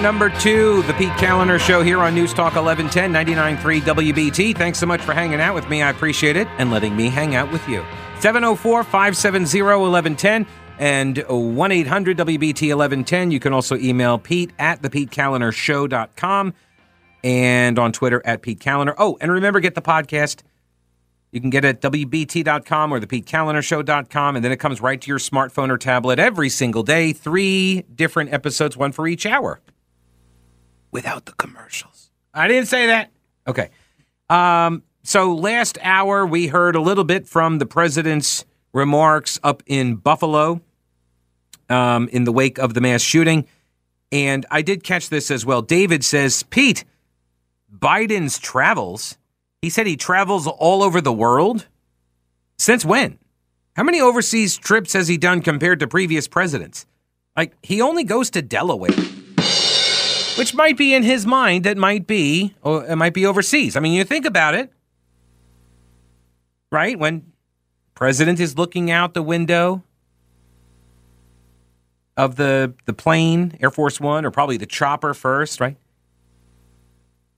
Number 0.00 0.30
two, 0.30 0.82
the 0.84 0.94
Pete 0.94 1.12
Kaliner 1.12 1.58
Show 1.58 1.82
here 1.82 2.00
on 2.00 2.14
News 2.14 2.32
Talk 2.32 2.54
1110, 2.54 3.12
99.3 3.12 3.80
WBT. 3.80 4.56
Thanks 4.56 4.78
so 4.78 4.86
much 4.86 5.00
for 5.00 5.12
hanging 5.12 5.40
out 5.40 5.54
with 5.54 5.68
me. 5.68 5.82
I 5.82 5.90
appreciate 5.90 6.36
it 6.36 6.48
and 6.58 6.70
letting 6.70 6.96
me 6.96 7.08
hang 7.08 7.34
out 7.34 7.52
with 7.52 7.68
you. 7.68 7.84
704 8.20 8.84
570 8.84 9.62
1110 9.62 10.46
and 10.78 11.18
1 11.28 11.72
800 11.72 12.16
WBT 12.16 12.68
1110. 12.68 13.30
You 13.30 13.40
can 13.40 13.52
also 13.52 13.76
email 13.76 14.18
Pete 14.18 14.52
at 14.58 14.82
thepetekalinershow.com 14.82 16.54
and 17.24 17.78
on 17.78 17.92
Twitter 17.92 18.22
at 18.24 18.42
Pete 18.42 18.60
Kaliner. 18.60 18.94
Oh, 18.98 19.18
and 19.20 19.30
remember, 19.30 19.60
get 19.60 19.74
the 19.74 19.82
podcast. 19.82 20.42
You 21.32 21.40
can 21.40 21.50
get 21.50 21.64
it 21.64 21.82
at 21.84 21.92
WBT.com 21.92 22.92
or 22.92 23.00
thepetekalinershow.com, 23.00 24.36
and 24.36 24.44
then 24.44 24.52
it 24.52 24.58
comes 24.58 24.80
right 24.80 25.00
to 25.00 25.08
your 25.08 25.18
smartphone 25.18 25.70
or 25.70 25.78
tablet 25.78 26.18
every 26.18 26.48
single 26.48 26.82
day. 26.82 27.12
Three 27.12 27.82
different 27.94 28.32
episodes, 28.32 28.76
one 28.76 28.92
for 28.92 29.06
each 29.06 29.24
hour. 29.26 29.60
Without 30.92 31.24
the 31.24 31.32
commercials. 31.32 32.10
I 32.32 32.46
didn't 32.46 32.66
say 32.66 32.86
that. 32.86 33.10
Okay. 33.48 33.70
Um, 34.30 34.84
so 35.02 35.34
last 35.34 35.78
hour, 35.82 36.24
we 36.24 36.46
heard 36.46 36.76
a 36.76 36.80
little 36.80 37.04
bit 37.04 37.26
from 37.26 37.58
the 37.58 37.66
president's 37.66 38.44
remarks 38.72 39.40
up 39.42 39.62
in 39.66 39.96
Buffalo 39.96 40.60
um, 41.68 42.08
in 42.08 42.24
the 42.24 42.32
wake 42.32 42.58
of 42.58 42.74
the 42.74 42.80
mass 42.80 43.02
shooting. 43.02 43.46
And 44.12 44.46
I 44.50 44.62
did 44.62 44.84
catch 44.84 45.08
this 45.08 45.30
as 45.30 45.44
well. 45.44 45.60
David 45.62 46.04
says, 46.04 46.44
Pete, 46.44 46.84
Biden's 47.76 48.38
travels 48.38 49.18
he 49.62 49.70
said 49.70 49.86
he 49.86 49.96
travels 49.96 50.48
all 50.48 50.82
over 50.82 51.00
the 51.00 51.12
world. 51.12 51.68
Since 52.58 52.84
when? 52.84 53.18
How 53.76 53.84
many 53.84 54.00
overseas 54.00 54.56
trips 54.56 54.92
has 54.92 55.06
he 55.06 55.16
done 55.16 55.40
compared 55.40 55.78
to 55.80 55.86
previous 55.86 56.26
presidents? 56.26 56.84
Like, 57.36 57.54
he 57.62 57.80
only 57.80 58.04
goes 58.04 58.28
to 58.30 58.42
Delaware, 58.42 58.90
which 60.36 60.54
might 60.54 60.76
be 60.76 60.94
in 60.94 61.02
his 61.02 61.26
mind, 61.26 61.64
that 61.64 61.76
might 61.76 62.06
be, 62.06 62.54
or 62.62 62.84
it 62.84 62.96
might 62.96 63.14
be 63.14 63.26
overseas. 63.26 63.76
I 63.76 63.80
mean, 63.80 63.92
you 63.92 64.04
think 64.04 64.24
about 64.24 64.54
it, 64.54 64.72
right? 66.70 66.98
When 66.98 67.32
president 67.94 68.40
is 68.40 68.56
looking 68.56 68.90
out 68.90 69.14
the 69.14 69.22
window 69.22 69.82
of 72.16 72.36
the 72.36 72.74
the 72.84 72.92
plane, 72.92 73.56
Air 73.60 73.70
Force 73.70 74.00
One, 74.00 74.24
or 74.24 74.30
probably 74.30 74.56
the 74.56 74.66
chopper 74.66 75.14
first, 75.14 75.60
right? 75.60 75.76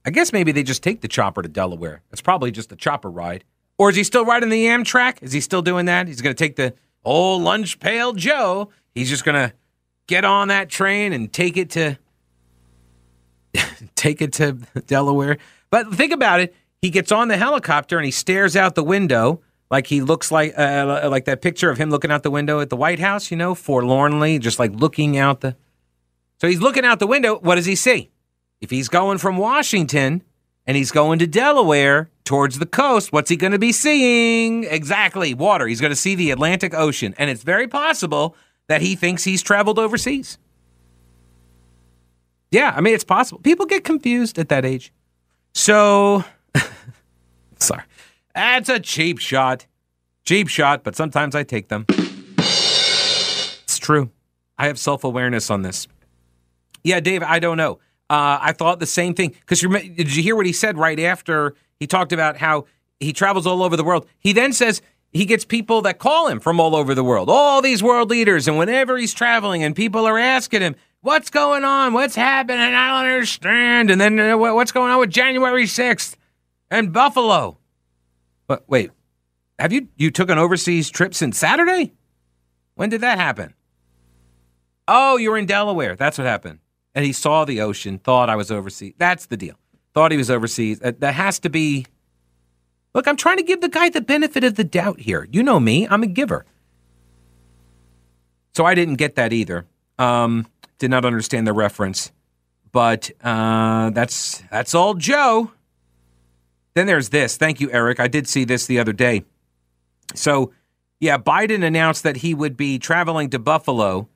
I 0.05 0.11
guess 0.11 0.31
maybe 0.31 0.51
they 0.51 0.63
just 0.63 0.83
take 0.83 1.01
the 1.01 1.07
chopper 1.07 1.41
to 1.41 1.49
Delaware. 1.49 2.01
It's 2.11 2.21
probably 2.21 2.51
just 2.51 2.71
a 2.71 2.75
chopper 2.75 3.09
ride. 3.09 3.43
Or 3.77 3.89
is 3.89 3.95
he 3.95 4.03
still 4.03 4.23
riding 4.23 4.49
the 4.49 4.67
Amtrak? 4.67 5.21
Is 5.21 5.31
he 5.31 5.41
still 5.41 5.61
doing 5.61 5.85
that? 5.87 6.07
He's 6.07 6.21
going 6.21 6.35
to 6.35 6.43
take 6.43 6.55
the 6.55 6.73
old 7.03 7.41
lunch 7.41 7.79
pail 7.79 8.13
Joe. 8.13 8.69
He's 8.93 9.09
just 9.09 9.25
going 9.25 9.35
to 9.35 9.53
get 10.07 10.23
on 10.23 10.49
that 10.49 10.69
train 10.69 11.11
and 11.11 11.33
take 11.33 11.57
it 11.57 11.71
to 11.71 11.97
take 13.95 14.21
it 14.21 14.33
to 14.33 14.53
Delaware. 14.87 15.37
But 15.69 15.93
think 15.93 16.11
about 16.11 16.39
it. 16.39 16.55
He 16.81 16.89
gets 16.89 17.11
on 17.11 17.27
the 17.27 17.37
helicopter 17.37 17.97
and 17.97 18.05
he 18.05 18.11
stares 18.11 18.55
out 18.55 18.75
the 18.75 18.83
window 18.83 19.41
like 19.71 19.87
he 19.87 20.01
looks 20.01 20.31
like 20.31 20.57
uh, 20.57 21.07
like 21.09 21.25
that 21.25 21.41
picture 21.41 21.69
of 21.69 21.77
him 21.77 21.89
looking 21.89 22.11
out 22.11 22.23
the 22.23 22.31
window 22.31 22.59
at 22.59 22.69
the 22.69 22.75
White 22.75 22.99
House, 22.99 23.31
you 23.31 23.37
know, 23.37 23.55
forlornly, 23.55 24.39
just 24.39 24.59
like 24.59 24.71
looking 24.71 25.17
out 25.17 25.41
the. 25.41 25.55
So 26.39 26.47
he's 26.47 26.61
looking 26.61 26.85
out 26.85 26.99
the 26.99 27.07
window. 27.07 27.39
What 27.39 27.55
does 27.55 27.65
he 27.65 27.75
see? 27.75 28.11
If 28.61 28.69
he's 28.69 28.89
going 28.89 29.17
from 29.17 29.37
Washington 29.37 30.23
and 30.67 30.77
he's 30.77 30.91
going 30.91 31.19
to 31.19 31.27
Delaware 31.27 32.09
towards 32.23 32.59
the 32.59 32.65
coast, 32.65 33.11
what's 33.13 33.29
he 33.29 33.35
going 33.35 33.53
to 33.53 33.59
be 33.59 33.71
seeing? 33.71 34.65
Exactly, 34.65 35.33
water. 35.33 35.67
He's 35.67 35.81
going 35.81 35.91
to 35.91 35.95
see 35.95 36.15
the 36.15 36.31
Atlantic 36.31 36.73
Ocean. 36.73 37.15
And 37.17 37.29
it's 37.29 37.43
very 37.43 37.67
possible 37.67 38.35
that 38.67 38.81
he 38.81 38.95
thinks 38.95 39.23
he's 39.23 39.41
traveled 39.41 39.79
overseas. 39.79 40.37
Yeah, 42.51 42.73
I 42.75 42.81
mean, 42.81 42.93
it's 42.93 43.03
possible. 43.03 43.41
People 43.41 43.65
get 43.65 43.83
confused 43.83 44.39
at 44.39 44.49
that 44.49 44.65
age. 44.65 44.93
So, 45.53 46.23
sorry. 47.59 47.83
That's 48.33 48.69
a 48.69 48.79
cheap 48.79 49.19
shot. 49.19 49.65
Cheap 50.25 50.47
shot, 50.47 50.83
but 50.83 50.95
sometimes 50.95 51.35
I 51.35 51.43
take 51.43 51.69
them. 51.69 51.85
It's 52.37 53.79
true. 53.79 54.09
I 54.57 54.67
have 54.67 54.79
self 54.79 55.03
awareness 55.03 55.49
on 55.49 55.61
this. 55.61 55.87
Yeah, 56.83 56.99
Dave, 56.99 57.23
I 57.23 57.39
don't 57.39 57.57
know. 57.57 57.79
Uh, 58.09 58.37
I 58.41 58.53
thought 58.53 58.79
the 58.79 58.85
same 58.85 59.13
thing. 59.15 59.35
Because 59.39 59.61
did 59.61 60.15
you 60.15 60.21
hear 60.23 60.35
what 60.35 60.45
he 60.45 60.53
said 60.53 60.77
right 60.77 60.99
after 60.99 61.55
he 61.79 61.87
talked 61.87 62.11
about 62.11 62.37
how 62.37 62.65
he 62.99 63.13
travels 63.13 63.47
all 63.47 63.63
over 63.63 63.75
the 63.75 63.83
world? 63.83 64.07
He 64.19 64.33
then 64.33 64.53
says 64.53 64.81
he 65.11 65.25
gets 65.25 65.45
people 65.45 65.81
that 65.83 65.97
call 65.97 66.27
him 66.27 66.39
from 66.39 66.59
all 66.59 66.75
over 66.75 66.93
the 66.93 67.03
world, 67.03 67.29
all 67.29 67.61
these 67.61 67.81
world 67.81 68.09
leaders. 68.09 68.47
And 68.47 68.57
whenever 68.57 68.97
he's 68.97 69.13
traveling 69.13 69.63
and 69.63 69.75
people 69.75 70.05
are 70.05 70.19
asking 70.19 70.61
him, 70.61 70.75
what's 71.05 71.29
going 71.29 71.63
on? 71.63 71.93
What's 71.93 72.15
happening? 72.15 72.59
I 72.59 72.87
don't 72.89 73.11
understand. 73.11 73.89
And 73.89 74.01
then 74.01 74.19
uh, 74.19 74.37
what's 74.37 74.71
going 74.71 74.91
on 74.91 74.99
with 74.99 75.09
January 75.09 75.65
6th 75.65 76.15
and 76.69 76.91
Buffalo? 76.91 77.57
But 78.47 78.63
wait, 78.67 78.91
have 79.59 79.71
you, 79.71 79.87
you 79.95 80.11
took 80.11 80.29
an 80.29 80.37
overseas 80.37 80.89
trip 80.89 81.13
since 81.13 81.37
Saturday? 81.37 81.93
When 82.75 82.89
did 82.89 83.01
that 83.01 83.17
happen? 83.17 83.53
Oh, 84.87 85.17
you 85.17 85.31
were 85.31 85.37
in 85.37 85.45
Delaware. 85.45 85.95
That's 85.95 86.17
what 86.17 86.27
happened 86.27 86.59
and 86.95 87.05
he 87.05 87.11
saw 87.11 87.45
the 87.45 87.61
ocean, 87.61 87.99
thought 87.99 88.29
I 88.29 88.37
was 88.37 88.49
overseas. 88.49 88.93
That's 88.97 89.25
the 89.25 89.37
deal. 89.37 89.55
Thought 89.93 90.11
he 90.11 90.17
was 90.17 90.31
overseas. 90.31 90.81
Uh, 90.81 90.93
that 90.99 91.13
has 91.13 91.39
to 91.39 91.49
be. 91.49 91.85
Look, 92.93 93.07
I'm 93.07 93.17
trying 93.17 93.37
to 93.37 93.43
give 93.43 93.59
the 93.59 93.69
guy 93.69 93.89
the 93.89 94.01
benefit 94.01 94.45
of 94.45 94.55
the 94.55 94.63
doubt 94.63 95.01
here. 95.01 95.27
You 95.29 95.43
know 95.43 95.59
me, 95.59 95.85
I'm 95.87 96.01
a 96.01 96.07
giver. 96.07 96.45
So 98.55 98.65
I 98.65 98.73
didn't 98.73 98.95
get 98.95 99.15
that 99.15 99.33
either. 99.33 99.65
Um, 99.99 100.47
did 100.79 100.91
not 100.91 101.05
understand 101.05 101.47
the 101.47 101.53
reference, 101.53 102.11
but 102.71 103.11
uh, 103.23 103.89
that's 103.91 104.43
that's 104.51 104.75
all 104.75 104.93
Joe. 104.93 105.51
Then 106.73 106.87
there's 106.87 107.09
this. 107.09 107.37
Thank 107.37 107.61
you, 107.61 107.71
Eric. 107.71 107.99
I 107.99 108.07
did 108.07 108.27
see 108.27 108.43
this 108.43 108.65
the 108.67 108.79
other 108.79 108.93
day. 108.93 109.23
So, 110.13 110.51
yeah, 110.99 111.17
Biden 111.17 111.63
announced 111.63 112.03
that 112.03 112.17
he 112.17 112.33
would 112.33 112.57
be 112.57 112.77
traveling 112.77 113.29
to 113.29 113.39
Buffalo 113.39 114.09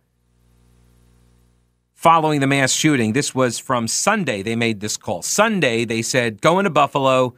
following 1.95 2.39
the 2.39 2.47
mass 2.47 2.71
shooting. 2.71 3.13
This 3.13 3.33
was 3.33 3.59
from 3.59 3.87
Sunday. 3.87 4.41
They 4.41 4.55
made 4.55 4.79
this 4.79 4.97
call. 4.97 5.21
Sunday, 5.21 5.85
they 5.85 6.01
said, 6.01 6.41
going 6.41 6.65
to 6.65 6.69
Buffalo, 6.69 7.33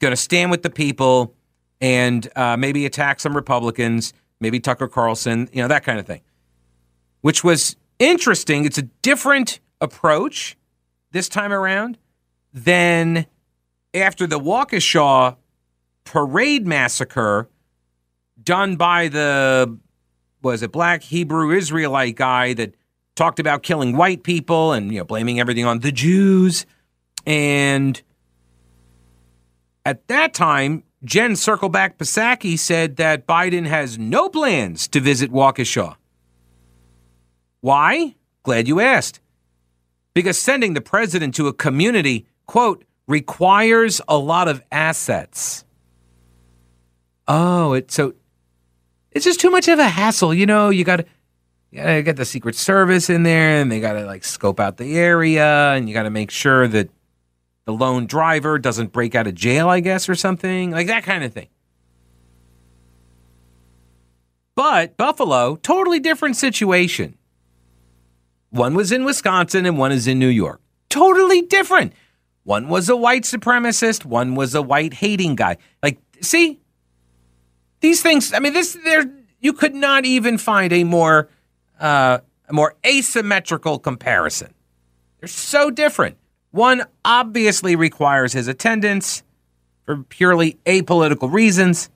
going 0.00 0.10
to 0.10 0.16
stand 0.16 0.50
with 0.50 0.62
the 0.62 0.70
people 0.70 1.34
and 1.80 2.28
uh, 2.36 2.56
maybe 2.56 2.86
attack 2.86 3.20
some 3.20 3.34
Republicans, 3.34 4.12
maybe 4.40 4.58
Tucker 4.60 4.88
Carlson, 4.88 5.48
you 5.52 5.62
know, 5.62 5.68
that 5.68 5.84
kind 5.84 5.98
of 5.98 6.06
thing, 6.06 6.20
which 7.20 7.44
was 7.44 7.76
interesting. 8.02 8.64
It's 8.64 8.78
a 8.78 8.82
different 8.82 9.60
approach 9.80 10.56
this 11.12 11.28
time 11.28 11.52
around 11.52 11.98
than 12.52 13.26
after 13.94 14.26
the 14.26 14.40
Waukesha 14.40 15.36
parade 16.04 16.66
massacre 16.66 17.48
done 18.42 18.76
by 18.76 19.08
the 19.08 19.78
was 20.42 20.62
it 20.62 20.72
black 20.72 21.02
Hebrew 21.04 21.52
Israelite 21.52 22.16
guy 22.16 22.52
that 22.54 22.74
talked 23.14 23.38
about 23.38 23.62
killing 23.62 23.96
white 23.96 24.24
people 24.24 24.72
and 24.72 24.92
you 24.92 24.98
know 24.98 25.04
blaming 25.04 25.38
everything 25.38 25.64
on 25.64 25.80
the 25.80 25.92
Jews. 25.92 26.66
And 27.24 28.02
at 29.86 30.08
that 30.08 30.34
time, 30.34 30.82
Jen 31.04 31.32
Circleback 31.32 31.98
Psaki 31.98 32.58
said 32.58 32.96
that 32.96 33.26
Biden 33.26 33.66
has 33.66 33.98
no 33.98 34.28
plans 34.28 34.88
to 34.88 35.00
visit 35.00 35.30
Waukesha. 35.30 35.96
Why? 37.62 38.16
Glad 38.42 38.68
you 38.68 38.80
asked. 38.80 39.20
Because 40.14 40.38
sending 40.38 40.74
the 40.74 40.80
president 40.82 41.34
to 41.36 41.46
a 41.46 41.54
community, 41.54 42.26
quote, 42.46 42.84
requires 43.06 44.00
a 44.08 44.18
lot 44.18 44.48
of 44.48 44.62
assets. 44.70 45.64
Oh, 47.26 47.72
it 47.72 47.90
so 47.90 48.14
it's 49.12 49.24
just 49.24 49.40
too 49.40 49.50
much 49.50 49.68
of 49.68 49.78
a 49.78 49.88
hassle. 49.88 50.34
You 50.34 50.44
know, 50.44 50.70
you 50.70 50.84
got 50.84 51.06
to 51.72 52.02
get 52.02 52.16
the 52.16 52.24
Secret 52.24 52.56
Service 52.56 53.08
in 53.08 53.22
there, 53.22 53.60
and 53.60 53.70
they 53.70 53.80
gotta 53.80 54.04
like 54.04 54.24
scope 54.24 54.60
out 54.60 54.76
the 54.76 54.98
area, 54.98 55.72
and 55.72 55.88
you 55.88 55.94
gotta 55.94 56.10
make 56.10 56.30
sure 56.30 56.66
that 56.68 56.90
the 57.64 57.72
lone 57.72 58.06
driver 58.06 58.58
doesn't 58.58 58.92
break 58.92 59.14
out 59.14 59.28
of 59.28 59.34
jail, 59.34 59.68
I 59.68 59.80
guess, 59.80 60.08
or 60.08 60.16
something 60.16 60.72
like 60.72 60.88
that 60.88 61.04
kind 61.04 61.22
of 61.22 61.32
thing. 61.32 61.48
But 64.56 64.96
Buffalo, 64.96 65.56
totally 65.56 66.00
different 66.00 66.36
situation. 66.36 67.16
One 68.52 68.74
was 68.74 68.92
in 68.92 69.04
Wisconsin 69.04 69.64
and 69.64 69.78
one 69.78 69.92
is 69.92 70.06
in 70.06 70.18
New 70.18 70.28
York. 70.28 70.60
Totally 70.90 71.40
different. 71.40 71.94
One 72.44 72.68
was 72.68 72.88
a 72.88 72.96
white 72.96 73.22
supremacist, 73.22 74.04
one 74.04 74.34
was 74.34 74.54
a 74.54 74.60
white 74.60 74.94
hating 74.94 75.36
guy. 75.36 75.56
Like, 75.82 75.98
see, 76.20 76.60
these 77.80 78.02
things, 78.02 78.32
I 78.34 78.40
mean, 78.40 78.52
this, 78.52 78.76
there, 78.84 79.10
you 79.40 79.54
could 79.54 79.74
not 79.74 80.04
even 80.04 80.36
find 80.36 80.72
a 80.72 80.84
more 80.84 81.28
uh, 81.80 82.18
a 82.48 82.52
more 82.52 82.74
asymmetrical 82.86 83.78
comparison. 83.78 84.52
They're 85.18 85.28
so 85.28 85.70
different. 85.70 86.18
One 86.50 86.84
obviously 87.04 87.74
requires 87.74 88.34
his 88.34 88.46
attendance 88.46 89.22
for 89.86 90.02
purely 90.04 90.58
apolitical 90.66 91.32
reasons, 91.32 91.88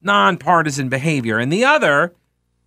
nonpartisan 0.00 0.88
behavior, 0.88 1.38
and 1.38 1.52
the 1.52 1.64
other 1.64 2.14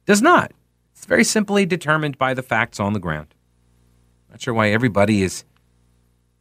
does 0.05 0.21
not. 0.21 0.51
It's 0.95 1.05
very 1.05 1.23
simply 1.23 1.65
determined 1.65 2.17
by 2.17 2.33
the 2.33 2.41
facts 2.41 2.79
on 2.79 2.93
the 2.93 2.99
ground. 2.99 3.33
Not 4.29 4.41
sure 4.41 4.53
why 4.53 4.69
everybody 4.69 5.21
is 5.23 5.43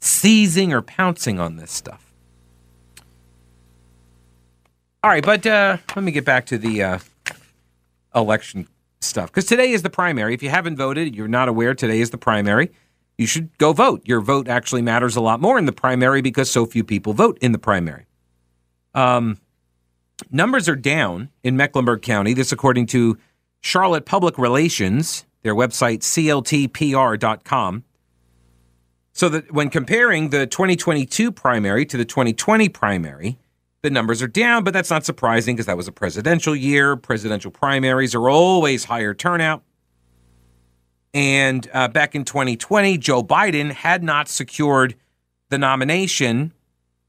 seizing 0.01 0.73
or 0.73 0.81
pouncing 0.81 1.39
on 1.39 1.57
this 1.57 1.71
stuff. 1.71 2.13
All 5.03 5.11
right, 5.11 5.25
but 5.25 5.47
uh, 5.47 5.77
let 5.95 6.03
me 6.03 6.13
get 6.13 6.25
back 6.25 6.47
to 6.47 6.57
the 6.57 6.83
uh, 6.83 6.99
election 8.15 8.67
stuff 9.01 9.31
because 9.31 9.45
today 9.45 9.73
is 9.73 9.83
the 9.83 9.91
primary. 9.91 10.33
If 10.33 10.43
you 10.43 10.49
haven't 10.49 10.77
voted, 10.77 11.15
you're 11.15 11.29
not 11.29 11.49
aware, 11.49 11.75
today 11.75 12.01
is 12.01 12.11
the 12.11 12.19
primary. 12.19 12.71
You 13.19 13.27
should 13.27 13.57
go 13.59 13.73
vote. 13.73 14.03
Your 14.07 14.21
vote 14.21 14.49
actually 14.49 14.83
matters 14.83 15.15
a 15.15 15.21
lot 15.21 15.41
more 15.41 15.59
in 15.59 15.67
the 15.67 15.73
primary 15.73 16.23
because 16.23 16.51
so 16.51 16.65
few 16.65 16.83
people 16.83 17.13
vote 17.13 17.39
in 17.41 17.53
the 17.53 17.59
primary. 17.59 18.07
Um, 18.95 19.39
numbers 20.31 20.69
are 20.69 20.77
down 20.77 21.29
in 21.43 21.57
Mecklenburg 21.57 22.03
County. 22.03 22.33
This, 22.33 22.51
according 22.51 22.87
to 22.87 23.19
Charlotte 23.65 24.05
Public 24.05 24.37
Relations, 24.37 25.25
their 25.43 25.55
website, 25.55 26.01
cltpr.com. 26.01 27.85
So 29.15 29.29
that 29.31 29.53
when 29.53 29.71
comparing 29.71 30.29
the 30.29 30.47
2022 30.47 31.33
primary 31.33 31.87
to 31.87 31.97
the 31.97 32.05
2020 32.05 32.69
primary, 32.69 33.39
the 33.81 33.89
numbers 33.89 34.21
are 34.21 34.29
down, 34.29 34.65
but 34.65 34.75
that's 34.75 34.91
not 34.91 35.07
surprising 35.07 35.57
because 35.57 35.65
that 35.65 35.79
was 35.79 35.89
a 35.89 35.93
presidential 35.93 36.55
year. 36.55 36.95
Presidential 36.95 37.51
primaries 37.51 38.15
are 38.15 38.29
always 38.29 38.85
higher 38.85 39.15
turnout. 39.15 39.63
And 41.15 41.67
uh, 41.73 41.89
back 41.89 42.15
in 42.15 42.27
2020, 42.27 42.99
Joe 42.99 43.23
Biden 43.23 43.73
had 43.73 44.03
not 44.03 44.29
secured 44.29 44.95
the 45.49 45.57
nomination 45.57 46.53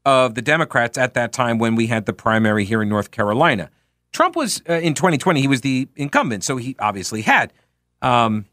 of 0.06 0.34
the 0.34 0.42
Democrats 0.42 0.96
at 0.96 1.12
that 1.14 1.34
time 1.34 1.58
when 1.58 1.74
we 1.74 1.88
had 1.88 2.06
the 2.06 2.14
primary 2.14 2.64
here 2.64 2.80
in 2.80 2.88
North 2.88 3.10
Carolina. 3.10 3.70
Trump 4.16 4.34
was 4.34 4.62
uh, 4.66 4.72
in 4.72 4.94
2020; 4.94 5.42
he 5.42 5.46
was 5.46 5.60
the 5.60 5.88
incumbent, 5.94 6.42
so 6.42 6.56
he 6.56 6.74
obviously 6.78 7.20
had. 7.20 7.52
Um, 8.00 8.46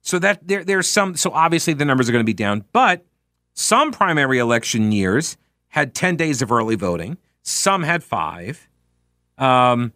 so 0.00 0.18
that 0.18 0.44
there, 0.48 0.64
there's 0.64 0.88
some. 0.88 1.14
So 1.14 1.30
obviously 1.30 1.74
the 1.74 1.84
numbers 1.84 2.08
are 2.08 2.12
going 2.12 2.24
to 2.24 2.26
be 2.26 2.34
down, 2.34 2.64
but 2.72 3.06
some 3.54 3.92
primary 3.92 4.40
election 4.40 4.90
years 4.90 5.36
had 5.68 5.94
10 5.94 6.16
days 6.16 6.42
of 6.42 6.50
early 6.50 6.74
voting. 6.74 7.18
Some 7.42 7.84
had 7.84 8.02
five. 8.02 8.68
Um, 9.38 9.92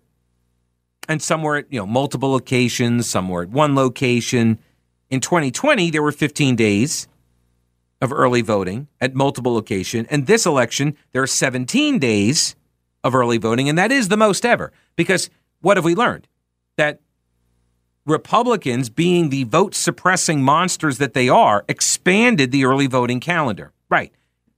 and 1.08 1.20
some 1.20 1.42
were 1.42 1.56
at 1.56 1.72
you 1.72 1.80
know 1.80 1.86
multiple 1.86 2.30
locations. 2.30 3.10
Some 3.10 3.28
were 3.28 3.42
at 3.42 3.48
one 3.48 3.74
location. 3.74 4.60
In 5.10 5.18
2020, 5.18 5.90
there 5.90 6.04
were 6.04 6.12
15 6.12 6.54
days 6.54 7.08
of 8.00 8.12
early 8.12 8.42
voting 8.42 8.86
at 9.00 9.12
multiple 9.12 9.54
locations. 9.54 10.06
And 10.08 10.28
this 10.28 10.46
election, 10.46 10.96
there 11.10 11.22
are 11.22 11.26
17 11.26 11.98
days 11.98 12.54
of 13.04 13.14
early 13.14 13.38
voting, 13.38 13.68
and 13.68 13.78
that 13.78 13.92
is 13.92 14.08
the 14.08 14.16
most 14.16 14.44
ever. 14.44 14.72
Because 14.96 15.30
what 15.60 15.76
have 15.76 15.84
we 15.84 15.94
learned? 15.94 16.26
That 16.76 17.00
Republicans, 18.06 18.90
being 18.90 19.28
the 19.28 19.44
vote 19.44 19.74
suppressing 19.74 20.42
monsters 20.42 20.98
that 20.98 21.14
they 21.14 21.28
are, 21.28 21.64
expanded 21.68 22.50
the 22.50 22.64
early 22.64 22.88
voting 22.88 23.20
calendar. 23.20 23.72
Right. 23.88 24.12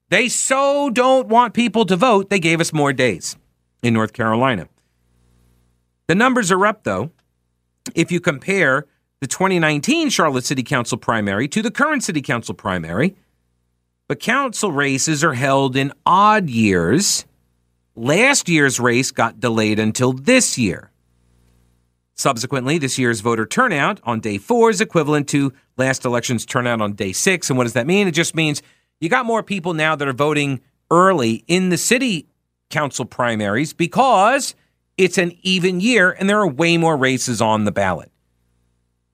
They 0.09 0.29
so 0.29 0.89
don't 0.91 1.29
want 1.29 1.53
people 1.53 1.85
to 1.87 1.97
vote, 1.97 2.31
they 2.31 2.39
gave 2.39 2.61
us 2.61 2.73
more 2.73 2.93
days 2.93 3.37
in 3.83 3.93
North 3.93 4.13
Carolina. 4.13 4.69
The 6.07 6.15
numbers 6.15 6.51
are 6.53 6.65
up, 6.65 6.85
though, 6.85 7.11
if 7.95 8.11
you 8.13 8.21
compare 8.21 8.87
the 9.21 9.27
2019 9.27 10.11
Charlotte 10.11 10.45
City 10.45 10.63
Council 10.63 10.99
primary 10.99 11.49
to 11.49 11.63
the 11.63 11.71
current 11.71 12.05
City 12.05 12.23
Council 12.23 12.55
primary. 12.55 13.17
But 14.09 14.21
council 14.21 14.71
races 14.71 15.25
are 15.25 15.35
held 15.35 15.77
in 15.77 15.93
odd 16.05 16.49
years. 16.49 17.25
Last 17.99 18.51
year's 18.51 18.79
race 18.79 19.11
got 19.11 19.41
delayed 19.41 19.79
until 19.79 20.13
this 20.13 20.59
year. 20.59 20.91
Subsequently, 22.15 22.77
this 22.77 22.99
year's 22.99 23.21
voter 23.21 23.47
turnout 23.47 24.01
on 24.05 24.21
day 24.21 24.37
four 24.37 24.69
is 24.69 24.83
equivalent 24.83 25.29
to 25.29 25.55
last 25.79 26.05
election's 26.05 26.45
turnout 26.45 26.83
on 26.83 26.93
day 26.93 27.13
six. 27.13 27.49
And 27.49 27.57
what 27.57 27.65
does 27.65 27.73
that 27.73 27.87
mean? 27.87 28.07
It 28.07 28.13
just 28.13 28.35
means 28.35 28.61
you 29.01 29.09
got 29.09 29.25
more 29.25 29.43
people 29.43 29.73
now 29.73 29.97
that 29.97 30.07
are 30.07 30.13
voting 30.13 30.61
early 30.91 31.43
in 31.47 31.71
the 31.71 31.79
city 31.79 32.29
council 32.69 33.07
primaries 33.07 33.73
because 33.73 34.55
it's 34.99 35.17
an 35.17 35.33
even 35.41 35.81
year 35.81 36.11
and 36.11 36.29
there 36.29 36.39
are 36.39 36.49
way 36.49 36.77
more 36.77 36.99
races 36.99 37.41
on 37.41 37.65
the 37.65 37.73
ballot. 37.73 38.11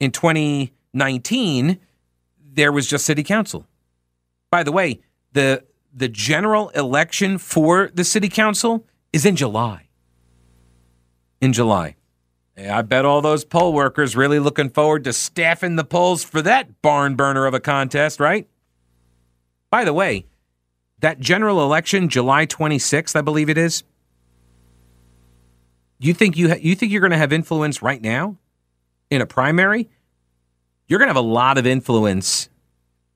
In 0.01 0.11
2019, 0.11 1.79
there 2.53 2.73
was 2.73 2.89
just 2.89 3.07
city 3.07 3.23
council. 3.23 3.65
By 4.51 4.65
the 4.65 4.73
way, 4.73 5.01
the 5.35 5.65
the 5.93 6.09
general 6.09 6.71
election 6.71 7.39
for 7.39 7.91
the 7.95 8.05
city 8.05 8.29
council 8.29 8.87
is 9.13 9.27
in 9.27 9.37
July. 9.37 9.89
In 11.41 11.53
July. 11.53 11.97
I 12.57 12.83
bet 12.83 13.05
all 13.05 13.23
those 13.23 13.45
poll 13.45 13.73
workers 13.73 14.15
really 14.15 14.39
looking 14.39 14.71
forward 14.71 15.05
to 15.05 15.13
staffing 15.13 15.77
the 15.77 15.85
polls 15.85 16.23
for 16.23 16.43
that 16.43 16.83
barn 16.83 17.17
burner 17.17 17.47
of 17.47 17.55
a 17.55 17.61
contest, 17.61 18.21
right? 18.21 18.47
By 19.71 19.85
the 19.85 19.93
way, 19.93 20.27
that 21.01 21.19
general 21.19 21.63
election, 21.63 22.09
July 22.09 22.47
26th, 22.47 23.17
I 23.17 23.23
believe 23.23 23.49
it 23.49 23.59
is. 23.59 23.85
You 25.99 26.15
think 26.15 26.37
you 26.37 26.51
ha- 26.51 26.59
you 26.61 26.75
think 26.75 26.93
you're 26.93 27.01
going 27.01 27.13
to 27.13 27.17
have 27.17 27.33
influence 27.33 27.81
right 27.81 28.03
now 28.03 28.37
in 29.11 29.21
a 29.21 29.27
primary? 29.27 29.89
You're 30.89 30.99
going 30.99 31.09
to 31.09 31.15
have 31.15 31.25
a 31.25 31.27
lot 31.27 31.59
of 31.59 31.67
influence 31.67 32.49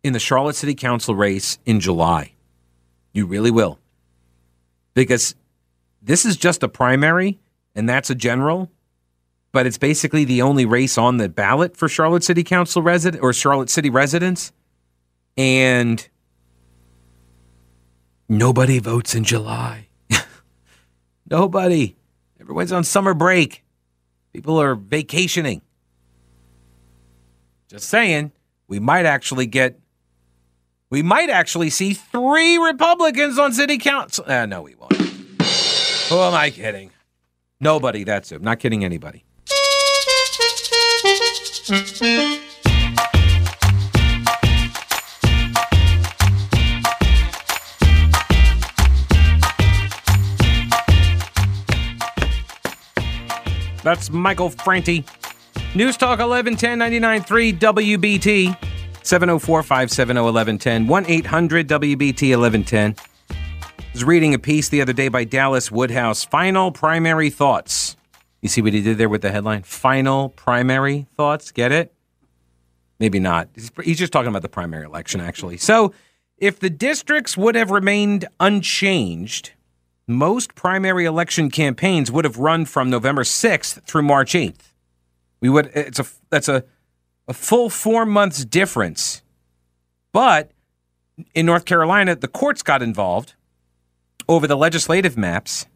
in 0.03 0.13
the 0.13 0.19
Charlotte 0.19 0.57
City 0.57 0.75
Council 0.75 1.15
race 1.15 1.59
in 1.67 1.81
July. 1.81 2.36
You 3.17 3.25
really 3.25 3.51
will. 3.51 3.79
Because 4.93 5.35
this 6.03 6.27
is 6.27 6.37
just 6.37 6.63
a 6.63 6.69
primary 6.69 7.41
and 7.75 7.89
that's 7.89 8.11
a 8.11 8.15
general, 8.15 8.71
but 9.53 9.67
it's 9.67 9.79
basically 9.79 10.27
the 10.27 10.43
only 10.43 10.67
race 10.67 10.99
on 10.99 11.17
the 11.17 11.31
ballot 11.31 11.77
for 11.79 11.89
Charlotte 11.89 12.25
City 12.25 12.45
Council 12.45 12.83
resident 12.83 13.23
or 13.23 13.33
Charlotte 13.33 13.71
City 13.71 13.89
residents. 13.89 14.53
And 15.39 16.07
Nobody 18.29 18.81
votes 18.81 19.15
in 19.15 19.25
July. 19.25 19.89
Nobody. 21.31 21.97
Everyone's 22.39 22.73
on 22.73 22.85
summer 22.85 23.15
break. 23.15 23.65
People 24.35 24.61
are 24.61 24.75
vacationing. 24.75 25.63
Just 27.69 27.89
saying, 27.89 28.33
we 28.69 28.79
might 28.79 29.07
actually 29.07 29.47
get, 29.47 29.81
we 30.91 31.03
might 31.03 31.31
actually 31.31 31.71
see 31.71 31.95
three 31.95 32.59
Republicans 32.59 33.39
on 33.39 33.53
city 33.53 33.79
council. 33.79 34.25
Uh, 34.27 34.47
no, 34.47 34.63
we 34.63 34.75
won't. 34.75 34.93
Who 34.95 36.19
am 36.19 36.35
I 36.35 36.51
kidding? 36.51 36.91
Nobody, 37.61 38.05
that's 38.05 38.31
it. 38.33 38.43
Not 38.43 38.61
kidding 38.61 38.85
anybody. 38.85 39.25
That's 53.83 54.11
Michael 54.11 54.51
Franti. 54.51 55.05
News 55.75 55.97
Talk 55.97 56.19
1110 56.19 56.79
99.3 56.79 57.59
WBT 57.59 58.66
704 59.07 59.63
570 59.63 60.21
1110 60.21 60.87
1 60.89 61.07
800 61.07 61.69
WBT 61.69 62.37
1110. 62.37 62.97
I 63.31 63.85
was 63.93 64.05
reading 64.05 64.35
a 64.35 64.39
piece 64.39 64.69
the 64.69 64.81
other 64.81 64.93
day 64.93 65.09
by 65.09 65.25
Dallas 65.25 65.71
Woodhouse. 65.71 66.25
Final 66.25 66.73
primary 66.73 67.31
thoughts. 67.31 67.97
You 68.43 68.49
see 68.49 68.63
what 68.63 68.73
he 68.73 68.83
did 68.83 68.99
there 68.99 69.09
with 69.09 69.23
the 69.23 69.31
headline? 69.31 69.63
Final 69.63 70.31
primary 70.31 71.07
thoughts. 71.17 71.53
Get 71.53 71.73
it? 71.73 71.95
Maybe 72.99 73.21
not. 73.21 73.49
He's 73.85 73.99
just 73.99 74.13
talking 74.13 74.29
about 74.29 74.43
the 74.43 74.49
primary 74.49 74.85
election, 74.85 75.21
actually. 75.21 75.57
So, 75.59 75.95
if 76.39 76.59
the 76.59 76.69
districts 76.69 77.37
would 77.37 77.55
have 77.55 77.71
remained 77.71 78.27
unchanged, 78.41 79.53
most 80.07 80.55
primary 80.55 81.05
election 81.05 81.51
campaigns 81.51 82.11
would 82.11 82.25
have 82.25 82.39
run 82.39 82.65
from 82.65 82.91
November 82.91 83.23
6th 83.23 83.83
through 83.85 84.03
March 84.03 84.35
8th. 84.35 84.73
We 85.41 85.49
would 85.49 85.71
it's 85.75 85.99
a 85.99 86.07
that's 86.31 86.49
a 86.49 86.65
a 87.29 87.35
full 87.35 87.71
4 87.71 88.07
months 88.07 88.45
difference. 88.45 89.23
But 90.13 90.53
in 91.35 91.47
North 91.47 91.65
Carolina, 91.65 92.15
the 92.15 92.29
courts 92.29 92.63
got 92.63 92.83
involved 92.83 93.35
over 94.29 94.47
the 94.47 94.57
legislative 94.57 95.17
maps 95.17 95.67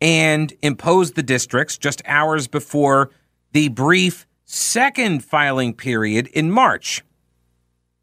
and 0.00 0.52
imposed 0.62 1.14
the 1.14 1.22
districts 1.22 1.76
just 1.76 2.02
hours 2.06 2.48
before 2.48 3.10
the 3.52 3.68
brief 3.68 4.26
second 4.44 5.24
filing 5.24 5.74
period 5.74 6.26
in 6.28 6.50
March. 6.50 7.02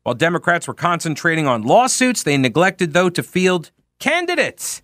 While 0.03 0.15
Democrats 0.15 0.67
were 0.67 0.73
concentrating 0.73 1.47
on 1.47 1.63
lawsuits, 1.63 2.23
they 2.23 2.37
neglected, 2.37 2.93
though, 2.93 3.09
to 3.09 3.23
field 3.23 3.71
candidates 3.99 4.81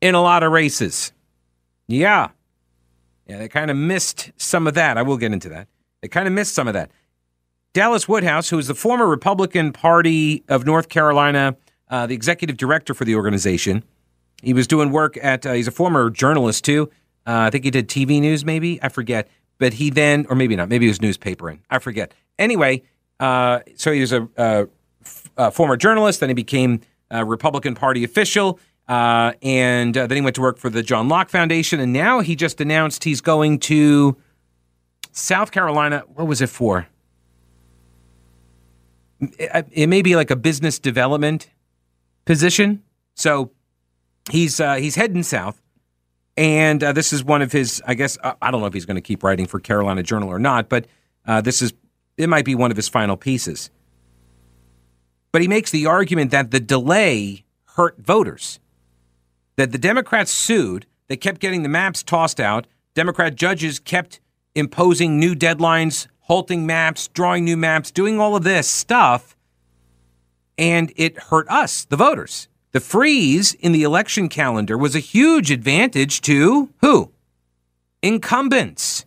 in 0.00 0.14
a 0.14 0.22
lot 0.22 0.42
of 0.42 0.52
races. 0.52 1.12
Yeah. 1.88 2.28
Yeah, 3.26 3.38
they 3.38 3.48
kind 3.48 3.70
of 3.70 3.76
missed 3.76 4.30
some 4.36 4.66
of 4.66 4.74
that. 4.74 4.98
I 4.98 5.02
will 5.02 5.16
get 5.16 5.32
into 5.32 5.48
that. 5.48 5.68
They 6.02 6.08
kind 6.08 6.26
of 6.26 6.34
missed 6.34 6.54
some 6.54 6.68
of 6.68 6.74
that. 6.74 6.90
Dallas 7.72 8.06
Woodhouse, 8.06 8.50
who 8.50 8.58
is 8.58 8.66
the 8.66 8.74
former 8.74 9.06
Republican 9.06 9.72
Party 9.72 10.44
of 10.48 10.66
North 10.66 10.90
Carolina, 10.90 11.56
uh, 11.88 12.06
the 12.06 12.14
executive 12.14 12.56
director 12.58 12.92
for 12.92 13.06
the 13.06 13.14
organization, 13.14 13.82
he 14.42 14.52
was 14.52 14.66
doing 14.66 14.90
work 14.90 15.16
at, 15.22 15.46
uh, 15.46 15.52
he's 15.52 15.68
a 15.68 15.72
former 15.72 16.10
journalist 16.10 16.64
too. 16.64 16.90
Uh, 17.26 17.46
I 17.46 17.50
think 17.50 17.64
he 17.64 17.70
did 17.70 17.88
TV 17.88 18.20
news, 18.20 18.44
maybe. 18.44 18.82
I 18.82 18.88
forget. 18.88 19.28
But 19.58 19.74
he 19.74 19.90
then, 19.90 20.26
or 20.28 20.34
maybe 20.34 20.56
not, 20.56 20.68
maybe 20.68 20.86
he 20.86 20.88
was 20.88 20.98
newspapering. 20.98 21.60
I 21.70 21.78
forget. 21.78 22.12
Anyway, 22.38 22.82
Uh, 23.20 23.60
so 23.76 23.92
he 23.92 24.00
was 24.00 24.10
a, 24.12 24.28
a, 24.36 24.66
a, 25.36 25.50
former 25.52 25.76
journalist, 25.76 26.18
then 26.18 26.28
he 26.28 26.34
became 26.34 26.80
a 27.08 27.24
Republican 27.24 27.76
Party 27.76 28.02
official, 28.02 28.58
uh, 28.88 29.32
and 29.42 29.96
uh, 29.96 30.08
then 30.08 30.16
he 30.16 30.22
went 30.22 30.34
to 30.34 30.40
work 30.40 30.58
for 30.58 30.68
the 30.68 30.82
John 30.82 31.08
Locke 31.08 31.30
Foundation, 31.30 31.78
and 31.78 31.92
now 31.92 32.18
he 32.18 32.34
just 32.34 32.60
announced 32.60 33.04
he's 33.04 33.20
going 33.20 33.60
to 33.60 34.16
South 35.12 35.52
Carolina. 35.52 36.04
What 36.14 36.26
was 36.26 36.40
it 36.40 36.48
for? 36.48 36.88
It, 39.20 39.66
it 39.70 39.86
may 39.86 40.02
be 40.02 40.16
like 40.16 40.30
a 40.30 40.36
business 40.36 40.78
development 40.78 41.48
position. 42.24 42.82
So 43.14 43.52
he's 44.30 44.58
uh, 44.58 44.74
he's 44.76 44.96
heading 44.96 45.22
south, 45.22 45.60
and 46.36 46.82
uh, 46.82 46.92
this 46.92 47.12
is 47.12 47.22
one 47.22 47.42
of 47.42 47.52
his. 47.52 47.80
I 47.86 47.94
guess 47.94 48.18
I 48.22 48.50
don't 48.50 48.60
know 48.60 48.66
if 48.66 48.74
he's 48.74 48.86
going 48.86 48.96
to 48.96 49.02
keep 49.02 49.22
writing 49.22 49.46
for 49.46 49.60
Carolina 49.60 50.02
Journal 50.02 50.28
or 50.28 50.38
not, 50.38 50.68
but 50.68 50.86
uh, 51.26 51.40
this 51.40 51.62
is 51.62 51.72
it 52.16 52.28
might 52.28 52.44
be 52.44 52.54
one 52.54 52.70
of 52.70 52.76
his 52.76 52.88
final 52.88 53.16
pieces. 53.16 53.70
But 55.30 55.42
he 55.42 55.48
makes 55.48 55.70
the 55.70 55.86
argument 55.86 56.30
that 56.30 56.50
the 56.50 56.60
delay 56.60 57.44
hurt 57.76 57.98
voters. 57.98 58.58
That 59.56 59.72
the 59.72 59.78
Democrats 59.78 60.30
sued, 60.30 60.86
they 61.08 61.16
kept 61.16 61.40
getting 61.40 61.62
the 61.62 61.68
maps 61.68 62.02
tossed 62.02 62.40
out. 62.40 62.66
Democrat 62.94 63.34
judges 63.34 63.78
kept 63.78 64.20
imposing 64.54 65.18
new 65.18 65.34
deadlines, 65.34 66.06
halting 66.20 66.66
maps, 66.66 67.08
drawing 67.08 67.44
new 67.44 67.56
maps, 67.56 67.90
doing 67.90 68.20
all 68.20 68.36
of 68.36 68.44
this 68.44 68.68
stuff. 68.68 69.36
And 70.58 70.92
it 70.96 71.18
hurt 71.18 71.48
us, 71.48 71.84
the 71.84 71.96
voters. 71.96 72.48
The 72.72 72.80
freeze 72.80 73.54
in 73.54 73.72
the 73.72 73.82
election 73.82 74.28
calendar 74.28 74.78
was 74.78 74.94
a 74.94 75.00
huge 75.00 75.50
advantage 75.50 76.20
to 76.22 76.70
who? 76.80 77.12
Incumbents. 78.02 79.04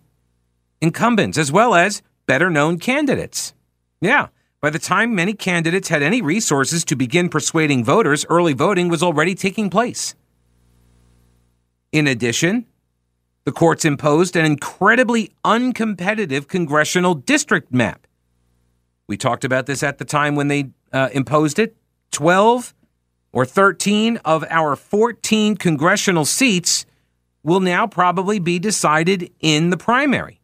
Incumbents, 0.82 1.38
as 1.38 1.52
well 1.52 1.74
as 1.74 2.02
better 2.28 2.50
known 2.50 2.80
candidates. 2.80 3.54
Yeah. 4.02 4.28
By 4.62 4.70
the 4.70 4.80
time 4.80 5.14
many 5.14 5.34
candidates 5.34 5.90
had 5.90 6.02
any 6.02 6.22
resources 6.22 6.84
to 6.86 6.96
begin 6.96 7.30
persuading 7.30 7.84
voters, 7.84 8.26
early 8.30 8.54
voting 8.54 8.88
was 8.88 9.04
already 9.04 9.36
taking 9.36 9.70
place. 9.70 10.16
In 11.92 12.08
addition, 12.08 12.66
the 13.46 13.52
courts 13.52 13.86
imposed 13.86 14.36
an 14.36 14.44
incredibly 14.44 15.32
uncompetitive 15.46 16.48
congressional 16.48 17.14
district 17.14 17.72
map. 17.72 18.08
We 19.08 19.18
talked 19.18 19.44
about 19.44 19.68
this 19.68 19.84
at 19.84 20.00
the 20.00 20.06
time 20.06 20.36
when 20.36 20.48
they 20.48 20.72
uh, 20.92 21.10
imposed 21.14 21.60
it. 21.60 21.78
12 22.12 22.74
or 23.32 23.46
13 23.46 24.18
of 24.26 24.44
our 24.50 24.76
14 24.76 25.58
congressional 25.58 26.26
seats 26.26 26.86
will 27.44 27.60
now 27.60 27.86
probably 27.86 28.40
be 28.40 28.58
decided 28.58 29.32
in 29.40 29.70
the 29.70 29.78
primary. 29.78 30.42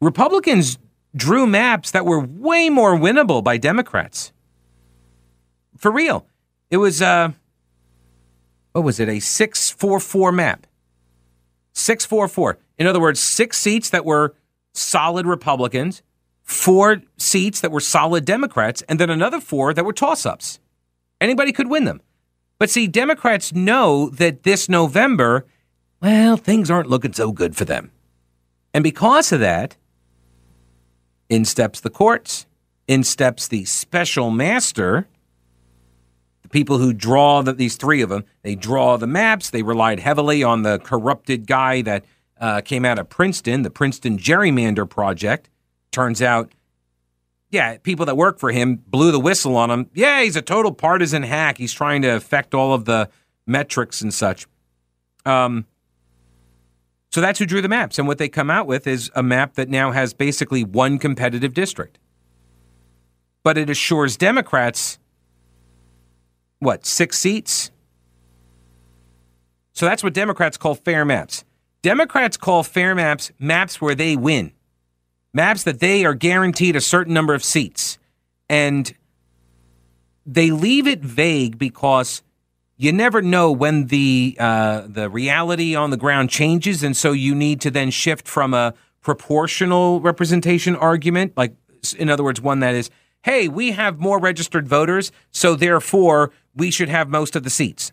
Republicans 0.00 0.78
drew 1.16 1.46
maps 1.46 1.90
that 1.92 2.04
were 2.04 2.20
way 2.20 2.68
more 2.68 2.94
winnable 2.94 3.42
by 3.42 3.56
Democrats. 3.56 4.32
For 5.78 5.90
real. 5.90 6.26
It 6.70 6.76
was 6.76 7.00
uh 7.00 7.30
what 8.72 8.84
was 8.84 8.98
it? 8.98 9.08
A 9.08 9.20
644 9.20 10.32
map. 10.32 10.66
644. 11.74 12.58
In 12.78 12.86
other 12.86 13.00
words, 13.00 13.20
6 13.20 13.56
seats 13.56 13.90
that 13.90 14.04
were 14.04 14.34
solid 14.72 15.26
Republicans, 15.26 16.02
4 16.42 17.02
seats 17.16 17.60
that 17.60 17.70
were 17.70 17.80
solid 17.80 18.24
Democrats, 18.24 18.82
and 18.88 18.98
then 18.98 19.10
another 19.10 19.40
4 19.40 19.74
that 19.74 19.84
were 19.84 19.92
toss-ups. 19.92 20.60
Anybody 21.20 21.52
could 21.52 21.68
win 21.68 21.84
them. 21.84 22.00
But 22.58 22.70
see, 22.70 22.86
Democrats 22.86 23.52
know 23.52 24.08
that 24.10 24.42
this 24.42 24.68
November, 24.68 25.46
well, 26.00 26.36
things 26.36 26.70
aren't 26.70 26.90
looking 26.90 27.12
so 27.12 27.32
good 27.32 27.56
for 27.56 27.64
them. 27.64 27.90
And 28.72 28.82
because 28.82 29.32
of 29.32 29.40
that, 29.40 29.76
in 31.28 31.44
steps 31.44 31.80
the 31.80 31.90
courts, 31.90 32.46
in 32.86 33.02
steps 33.02 33.48
the 33.48 33.64
special 33.64 34.30
master, 34.30 35.08
people 36.54 36.78
who 36.78 36.92
draw 36.92 37.42
the, 37.42 37.52
these 37.52 37.76
three 37.76 38.00
of 38.00 38.08
them. 38.08 38.24
They 38.42 38.54
draw 38.54 38.96
the 38.96 39.08
maps. 39.08 39.50
They 39.50 39.64
relied 39.64 39.98
heavily 39.98 40.44
on 40.44 40.62
the 40.62 40.78
corrupted 40.78 41.48
guy 41.48 41.82
that 41.82 42.04
uh, 42.40 42.60
came 42.60 42.84
out 42.84 42.96
of 42.96 43.10
Princeton, 43.10 43.62
the 43.62 43.70
Princeton 43.70 44.16
Gerrymander 44.18 44.88
Project. 44.88 45.50
Turns 45.90 46.22
out, 46.22 46.52
yeah, 47.50 47.76
people 47.78 48.06
that 48.06 48.16
work 48.16 48.38
for 48.38 48.52
him 48.52 48.76
blew 48.76 49.10
the 49.10 49.18
whistle 49.18 49.56
on 49.56 49.68
him. 49.68 49.90
Yeah, 49.94 50.22
he's 50.22 50.36
a 50.36 50.42
total 50.42 50.70
partisan 50.70 51.24
hack. 51.24 51.58
He's 51.58 51.72
trying 51.72 52.02
to 52.02 52.08
affect 52.08 52.54
all 52.54 52.72
of 52.72 52.84
the 52.84 53.10
metrics 53.48 54.00
and 54.00 54.14
such. 54.14 54.46
Um, 55.26 55.66
so 57.10 57.20
that's 57.20 57.40
who 57.40 57.46
drew 57.46 57.62
the 57.62 57.68
maps. 57.68 57.98
And 57.98 58.06
what 58.06 58.18
they 58.18 58.28
come 58.28 58.48
out 58.48 58.68
with 58.68 58.86
is 58.86 59.10
a 59.16 59.24
map 59.24 59.54
that 59.54 59.68
now 59.68 59.90
has 59.90 60.14
basically 60.14 60.62
one 60.62 61.00
competitive 61.00 61.52
district. 61.52 61.98
But 63.42 63.58
it 63.58 63.68
assures 63.68 64.16
Democrats, 64.16 65.00
what, 66.64 66.84
six 66.84 67.18
seats? 67.18 67.70
So 69.72 69.86
that's 69.86 70.02
what 70.02 70.14
Democrats 70.14 70.56
call 70.56 70.74
fair 70.74 71.04
maps. 71.04 71.44
Democrats 71.82 72.36
call 72.36 72.62
fair 72.62 72.94
maps 72.94 73.30
maps 73.38 73.80
where 73.80 73.94
they 73.94 74.16
win, 74.16 74.52
maps 75.32 75.64
that 75.64 75.80
they 75.80 76.04
are 76.04 76.14
guaranteed 76.14 76.76
a 76.76 76.80
certain 76.80 77.12
number 77.12 77.34
of 77.34 77.44
seats. 77.44 77.98
And 78.48 78.92
they 80.26 80.50
leave 80.50 80.86
it 80.86 81.00
vague 81.00 81.58
because 81.58 82.22
you 82.76 82.92
never 82.92 83.22
know 83.22 83.52
when 83.52 83.86
the 83.86 84.36
uh, 84.38 84.86
the 84.86 85.08
reality 85.10 85.74
on 85.74 85.90
the 85.90 85.96
ground 85.96 86.30
changes, 86.30 86.82
and 86.82 86.96
so 86.96 87.12
you 87.12 87.34
need 87.34 87.60
to 87.60 87.70
then 87.70 87.90
shift 87.90 88.26
from 88.26 88.54
a 88.54 88.74
proportional 89.00 90.00
representation 90.00 90.74
argument, 90.74 91.36
like 91.36 91.54
in 91.98 92.08
other 92.08 92.24
words, 92.24 92.40
one 92.40 92.60
that 92.60 92.74
is, 92.74 92.90
hey, 93.24 93.48
we 93.48 93.72
have 93.72 93.98
more 93.98 94.20
registered 94.20 94.68
voters, 94.68 95.10
so 95.30 95.54
therefore 95.54 96.30
we 96.54 96.70
should 96.70 96.90
have 96.90 97.08
most 97.08 97.34
of 97.34 97.42
the 97.42 97.50
seats. 97.50 97.90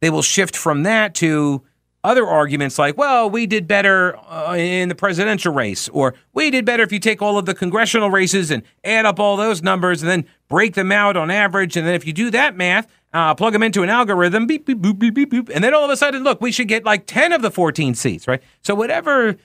They 0.00 0.10
will 0.10 0.22
shift 0.22 0.54
from 0.54 0.82
that 0.82 1.14
to 1.16 1.62
other 2.04 2.26
arguments 2.26 2.78
like, 2.78 2.98
well, 2.98 3.30
we 3.30 3.46
did 3.46 3.66
better 3.66 4.14
uh, 4.30 4.54
in 4.54 4.90
the 4.90 4.94
presidential 4.94 5.54
race, 5.54 5.88
or 5.88 6.14
we 6.34 6.50
did 6.50 6.66
better 6.66 6.82
if 6.82 6.92
you 6.92 6.98
take 6.98 7.22
all 7.22 7.38
of 7.38 7.46
the 7.46 7.54
congressional 7.54 8.10
races 8.10 8.50
and 8.50 8.62
add 8.84 9.06
up 9.06 9.18
all 9.18 9.38
those 9.38 9.62
numbers 9.62 10.02
and 10.02 10.10
then 10.10 10.26
break 10.48 10.74
them 10.74 10.92
out 10.92 11.16
on 11.16 11.30
average. 11.30 11.78
And 11.78 11.86
then 11.86 11.94
if 11.94 12.06
you 12.06 12.12
do 12.12 12.30
that 12.32 12.54
math, 12.54 12.86
uh, 13.14 13.34
plug 13.34 13.54
them 13.54 13.62
into 13.62 13.82
an 13.82 13.88
algorithm, 13.88 14.46
beep, 14.46 14.66
beep, 14.66 14.78
boop, 14.78 14.98
beep, 14.98 15.14
beep, 15.14 15.30
boop. 15.30 15.50
And 15.52 15.64
then 15.64 15.72
all 15.72 15.84
of 15.84 15.90
a 15.90 15.96
sudden, 15.96 16.22
look, 16.24 16.42
we 16.42 16.52
should 16.52 16.68
get 16.68 16.84
like 16.84 17.06
10 17.06 17.32
of 17.32 17.40
the 17.40 17.50
14 17.50 17.94
seats, 17.94 18.28
right? 18.28 18.42
So 18.60 18.74
whatever 18.74 19.36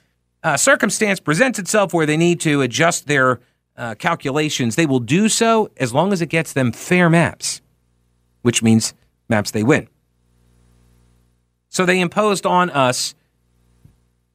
uh, 0.43 0.57
circumstance 0.57 1.21
presents 1.21 1.59
itself 1.59 1.93
where 1.93 2.05
they 2.05 2.17
need 2.17 2.41
to 2.41 2.61
adjust 2.61 3.07
their 3.07 3.39
uh, 3.79 3.95
calculations, 3.95 4.75
they 4.75 4.85
will 4.85 4.99
do 4.99 5.29
so 5.29 5.71
as 5.77 5.93
long 5.93 6.11
as 6.13 6.21
it 6.21 6.27
gets 6.27 6.53
them 6.53 6.71
fair 6.71 7.09
maps, 7.09 7.61
which 8.41 8.61
means 8.61 8.93
maps 9.29 9.51
they 9.51 9.63
win. 9.63 9.87
So 11.69 11.85
they 11.85 12.01
imposed 12.01 12.45
on 12.45 12.69
us, 12.71 13.15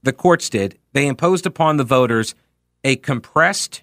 the 0.02 0.12
courts 0.12 0.48
did, 0.48 0.78
they 0.92 1.06
imposed 1.06 1.46
upon 1.46 1.76
the 1.76 1.84
voters 1.84 2.34
a 2.82 2.96
compressed 2.96 3.82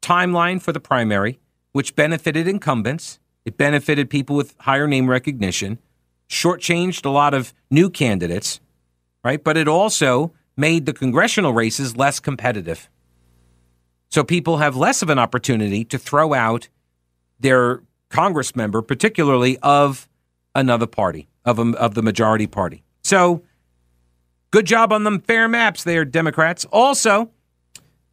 timeline 0.00 0.60
for 0.60 0.72
the 0.72 0.80
primary, 0.80 1.40
which 1.72 1.96
benefited 1.96 2.46
incumbents. 2.46 3.18
It 3.44 3.56
benefited 3.56 4.08
people 4.08 4.36
with 4.36 4.54
higher 4.60 4.86
name 4.86 5.10
recognition, 5.10 5.78
shortchanged 6.28 7.04
a 7.04 7.10
lot 7.10 7.34
of 7.34 7.52
new 7.70 7.90
candidates, 7.90 8.60
right? 9.24 9.42
But 9.42 9.56
it 9.56 9.66
also 9.66 10.32
made 10.56 10.86
the 10.86 10.92
congressional 10.92 11.52
races 11.52 11.96
less 11.96 12.20
competitive. 12.20 12.88
So 14.12 14.22
people 14.22 14.58
have 14.58 14.76
less 14.76 15.00
of 15.00 15.08
an 15.08 15.18
opportunity 15.18 15.86
to 15.86 15.96
throw 15.96 16.34
out 16.34 16.68
their 17.40 17.82
Congress 18.10 18.54
member, 18.54 18.82
particularly 18.82 19.56
of 19.62 20.06
another 20.54 20.86
party 20.86 21.28
of, 21.46 21.58
a, 21.58 21.70
of 21.78 21.94
the 21.94 22.02
majority 22.02 22.46
party. 22.46 22.82
So, 23.02 23.42
good 24.50 24.66
job 24.66 24.92
on 24.92 25.04
them 25.04 25.20
fair 25.20 25.48
maps 25.48 25.82
there, 25.82 26.04
Democrats. 26.04 26.66
Also, 26.66 27.30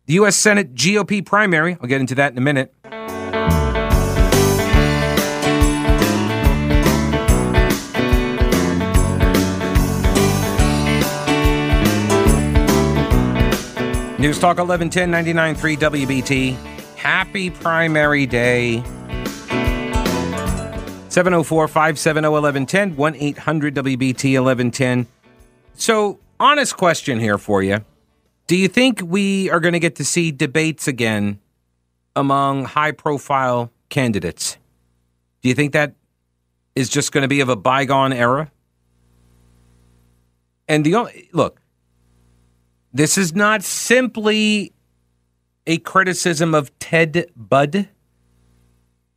the 0.06 0.13
U.S. 0.13 0.38
Senate 0.38 0.74
GOP 0.74 1.25
primary, 1.25 1.77
I'll 1.82 1.89
get 1.89 2.00
into 2.00 2.15
that 2.15 2.32
in 2.32 2.38
a 2.38 2.41
minute. 2.41 2.74
News 14.20 14.38
Talk 14.38 14.58
1110 14.58 15.10
99.3 15.56 15.78
WBT. 15.78 16.54
Happy 16.98 17.50
primary 17.50 18.26
day. 18.26 18.84
704 21.08 21.68
570 21.70 22.28
1110, 22.28 22.98
1 22.98 23.16
800 23.16 23.76
WBT 23.76 24.34
1110. 24.34 25.08
So, 25.76 26.20
honest 26.38 26.76
question 26.76 27.18
here 27.22 27.38
for 27.38 27.64
you. 27.64 27.86
Do 28.48 28.58
you 28.58 28.68
think 28.68 29.02
we 29.02 29.50
are 29.52 29.62
going 29.62 29.72
to 29.72 29.80
get 29.80 29.96
to 29.96 30.04
see 30.04 30.34
debates 30.34 30.86
again 30.86 31.40
among 32.14 32.66
high 32.66 32.92
profile 32.92 33.72
candidates? 33.88 34.58
Do 35.42 35.48
you 35.48 35.56
think 35.56 35.72
that 35.72 35.94
is 36.76 36.90
just 36.90 37.14
going 37.14 37.22
to 37.22 37.30
be 37.30 37.40
of 37.40 37.48
a 37.48 37.56
bygone 37.56 38.12
era? 38.12 38.52
And 40.68 40.86
the 40.86 40.96
only 40.96 41.30
look, 41.32 41.59
this 42.93 43.17
is 43.17 43.36
not 43.36 43.63
simply 43.63 44.74
a 45.67 45.77
criticism 45.77 46.55
of 46.55 46.77
Ted 46.79 47.31
Budd. 47.36 47.89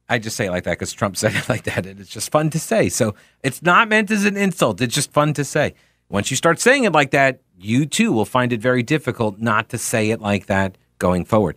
I 0.08 0.18
just 0.18 0.36
say 0.36 0.46
it 0.46 0.50
like 0.50 0.64
that 0.64 0.72
because 0.72 0.92
Trump 0.92 1.16
said 1.18 1.34
it 1.34 1.48
like 1.48 1.64
that, 1.64 1.86
and 1.86 1.98
it's 1.98 2.10
just 2.10 2.30
fun 2.30 2.50
to 2.50 2.58
say. 2.58 2.88
So 2.88 3.14
it's 3.42 3.62
not 3.62 3.88
meant 3.88 4.10
as 4.10 4.24
an 4.24 4.36
insult. 4.36 4.80
It's 4.80 4.94
just 4.94 5.12
fun 5.12 5.32
to 5.34 5.44
say. 5.44 5.74
Once 6.08 6.30
you 6.30 6.36
start 6.36 6.60
saying 6.60 6.84
it 6.84 6.92
like 6.92 7.10
that, 7.12 7.40
you 7.58 7.86
too 7.86 8.12
will 8.12 8.26
find 8.26 8.52
it 8.52 8.60
very 8.60 8.82
difficult 8.82 9.38
not 9.38 9.70
to 9.70 9.78
say 9.78 10.10
it 10.10 10.20
like 10.20 10.46
that 10.46 10.76
going 10.98 11.24
forward. 11.24 11.56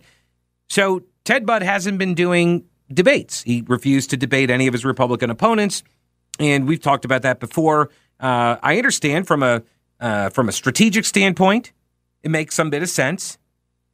So 0.70 1.02
Ted 1.24 1.44
Budd 1.44 1.62
hasn't 1.62 1.98
been 1.98 2.14
doing 2.14 2.64
debates. 2.92 3.42
He 3.42 3.62
refused 3.66 4.10
to 4.10 4.16
debate 4.16 4.50
any 4.50 4.66
of 4.66 4.72
his 4.72 4.84
Republican 4.84 5.28
opponents, 5.28 5.82
and 6.38 6.66
we've 6.66 6.80
talked 6.80 7.04
about 7.04 7.22
that 7.22 7.40
before. 7.40 7.90
Uh, 8.18 8.56
I 8.62 8.78
understand 8.78 9.26
from 9.26 9.42
a 9.42 9.62
uh, 10.00 10.30
from 10.30 10.48
a 10.48 10.52
strategic 10.52 11.04
standpoint, 11.04 11.72
it 12.26 12.28
makes 12.28 12.56
some 12.56 12.70
bit 12.70 12.82
of 12.82 12.88
sense, 12.88 13.38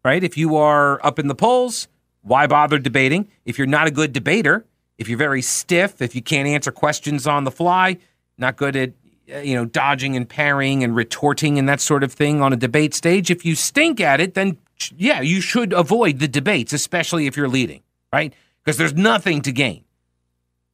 right? 0.06 0.24
If 0.24 0.38
you 0.38 0.56
are 0.56 1.04
up 1.04 1.18
in 1.18 1.28
the 1.28 1.34
polls, 1.34 1.86
why 2.22 2.46
bother 2.46 2.78
debating? 2.78 3.28
If 3.44 3.58
you're 3.58 3.66
not 3.66 3.86
a 3.86 3.90
good 3.90 4.14
debater, 4.14 4.64
if 4.96 5.06
you're 5.06 5.18
very 5.18 5.42
stiff, 5.42 6.00
if 6.00 6.14
you 6.14 6.22
can't 6.22 6.48
answer 6.48 6.72
questions 6.72 7.26
on 7.26 7.44
the 7.44 7.50
fly, 7.50 7.98
not 8.38 8.56
good 8.56 8.74
at 8.74 8.92
uh, 9.30 9.40
you 9.40 9.54
know 9.54 9.66
dodging 9.66 10.16
and 10.16 10.26
parrying 10.26 10.82
and 10.82 10.96
retorting 10.96 11.58
and 11.58 11.68
that 11.68 11.78
sort 11.78 12.02
of 12.02 12.10
thing 12.10 12.40
on 12.40 12.54
a 12.54 12.56
debate 12.56 12.94
stage, 12.94 13.30
if 13.30 13.44
you 13.44 13.54
stink 13.54 14.00
at 14.00 14.18
it, 14.18 14.32
then 14.32 14.56
yeah, 14.96 15.20
you 15.20 15.42
should 15.42 15.74
avoid 15.74 16.18
the 16.18 16.26
debates, 16.26 16.72
especially 16.72 17.26
if 17.26 17.36
you're 17.36 17.50
leading, 17.50 17.82
right? 18.14 18.32
Because 18.64 18.78
there's 18.78 18.94
nothing 18.94 19.42
to 19.42 19.52
gain. 19.52 19.84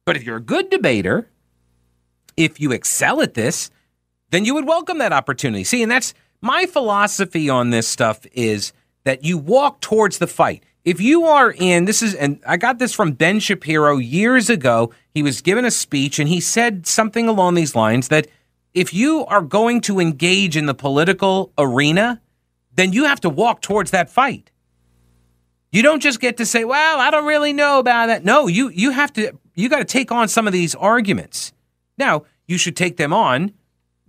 But 0.05 0.15
if 0.15 0.23
you're 0.23 0.37
a 0.37 0.41
good 0.55 0.69
debater, 0.69 1.27
if 2.37 2.57
you 2.61 2.71
excel 2.71 3.21
at 3.21 3.33
this, 3.33 3.69
then 4.29 4.45
you 4.45 4.53
would 4.53 4.65
welcome 4.65 4.99
that 4.99 5.11
opportunity. 5.11 5.65
See, 5.65 5.83
and 5.83 5.91
that's 5.91 6.13
my 6.41 6.65
philosophy 6.65 7.49
on 7.49 7.69
this 7.69 7.87
stuff 7.87 8.25
is 8.31 8.73
that 9.03 9.23
you 9.23 9.37
walk 9.37 9.81
towards 9.81 10.17
the 10.17 10.27
fight. 10.27 10.63
If 10.85 11.01
you 11.01 11.25
are 11.25 11.51
in, 11.51 11.85
this 11.85 12.01
is, 12.01 12.15
and 12.15 12.41
I 12.47 12.57
got 12.57 12.79
this 12.79 12.93
from 12.93 13.11
Ben 13.11 13.39
Shapiro 13.39 13.97
years 13.97 14.49
ago. 14.49 14.91
He 15.13 15.21
was 15.21 15.41
given 15.41 15.65
a 15.65 15.71
speech 15.71 16.19
and 16.19 16.29
he 16.29 16.39
said 16.39 16.87
something 16.87 17.27
along 17.27 17.55
these 17.55 17.75
lines 17.75 18.07
that 18.07 18.27
if 18.73 18.93
you 18.93 19.25
are 19.25 19.41
going 19.41 19.81
to 19.81 19.99
engage 19.99 20.55
in 20.55 20.67
the 20.67 20.73
political 20.73 21.51
arena, 21.57 22.21
then 22.73 22.93
you 22.93 23.05
have 23.05 23.19
to 23.21 23.29
walk 23.29 23.61
towards 23.61 23.91
that 23.91 24.09
fight. 24.09 24.51
You 25.71 25.81
don't 25.81 26.01
just 26.01 26.19
get 26.19 26.37
to 26.37 26.45
say, 26.45 26.63
"Well, 26.63 26.99
I 26.99 27.11
don't 27.11 27.25
really 27.25 27.53
know 27.53 27.79
about 27.79 28.07
that." 28.07 28.23
No, 28.23 28.47
you 28.47 28.69
you 28.69 28.91
have 28.91 29.13
to 29.13 29.33
you 29.53 29.69
got 29.69 29.79
to 29.79 29.85
take 29.85 30.11
on 30.11 30.27
some 30.27 30.47
of 30.47 30.53
these 30.53 30.73
arguments. 30.75 31.51
Now, 31.97 32.23
you 32.47 32.57
should 32.57 32.75
take 32.75 32.97
them 32.97 33.13
on 33.13 33.53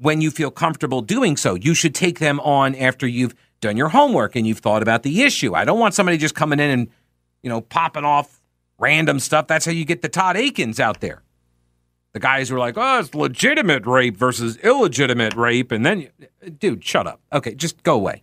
when 0.01 0.21
you 0.21 0.31
feel 0.31 0.51
comfortable 0.51 1.03
doing 1.03 1.37
so. 1.37 1.55
You 1.55 1.75
should 1.75 1.95
take 1.95 2.19
them 2.19 2.41
on 2.41 2.75
after 2.75 3.07
you've 3.07 3.35
done 3.61 3.77
your 3.77 3.91
homework 3.91 4.35
and 4.35 4.47
you've 4.47 4.59
thought 4.59 4.83
about 4.83 5.03
the 5.03 5.23
issue. 5.23 5.55
I 5.55 5.65
don't 5.65 5.79
want 5.79 5.95
somebody 5.95 6.17
just 6.17 6.35
coming 6.35 6.59
in 6.59 6.71
and, 6.71 6.89
you 7.43 7.51
know, 7.51 7.61
popping 7.61 8.05
off 8.05 8.43
random 8.79 9.21
stuff. 9.21 9.47
That's 9.47 9.67
how 9.67 9.73
you 9.73 9.85
get 9.85 10.03
the 10.03 10.09
Todd 10.09 10.37
Akins 10.37 10.81
out 10.81 11.01
there. 11.01 11.23
The 12.13 12.21
guys 12.21 12.49
who 12.49 12.57
are 12.57 12.59
like, 12.59 12.75
oh, 12.77 12.99
it's 12.99 13.15
legitimate 13.15 13.87
rape 13.87 14.17
versus 14.17 14.57
illegitimate 14.59 15.35
rape. 15.35 15.71
And 15.71 15.87
then, 15.87 16.09
dude, 16.59 16.83
shut 16.83 17.07
up. 17.07 17.21
Okay, 17.33 17.55
just 17.55 17.83
go 17.83 17.95
away. 17.95 18.23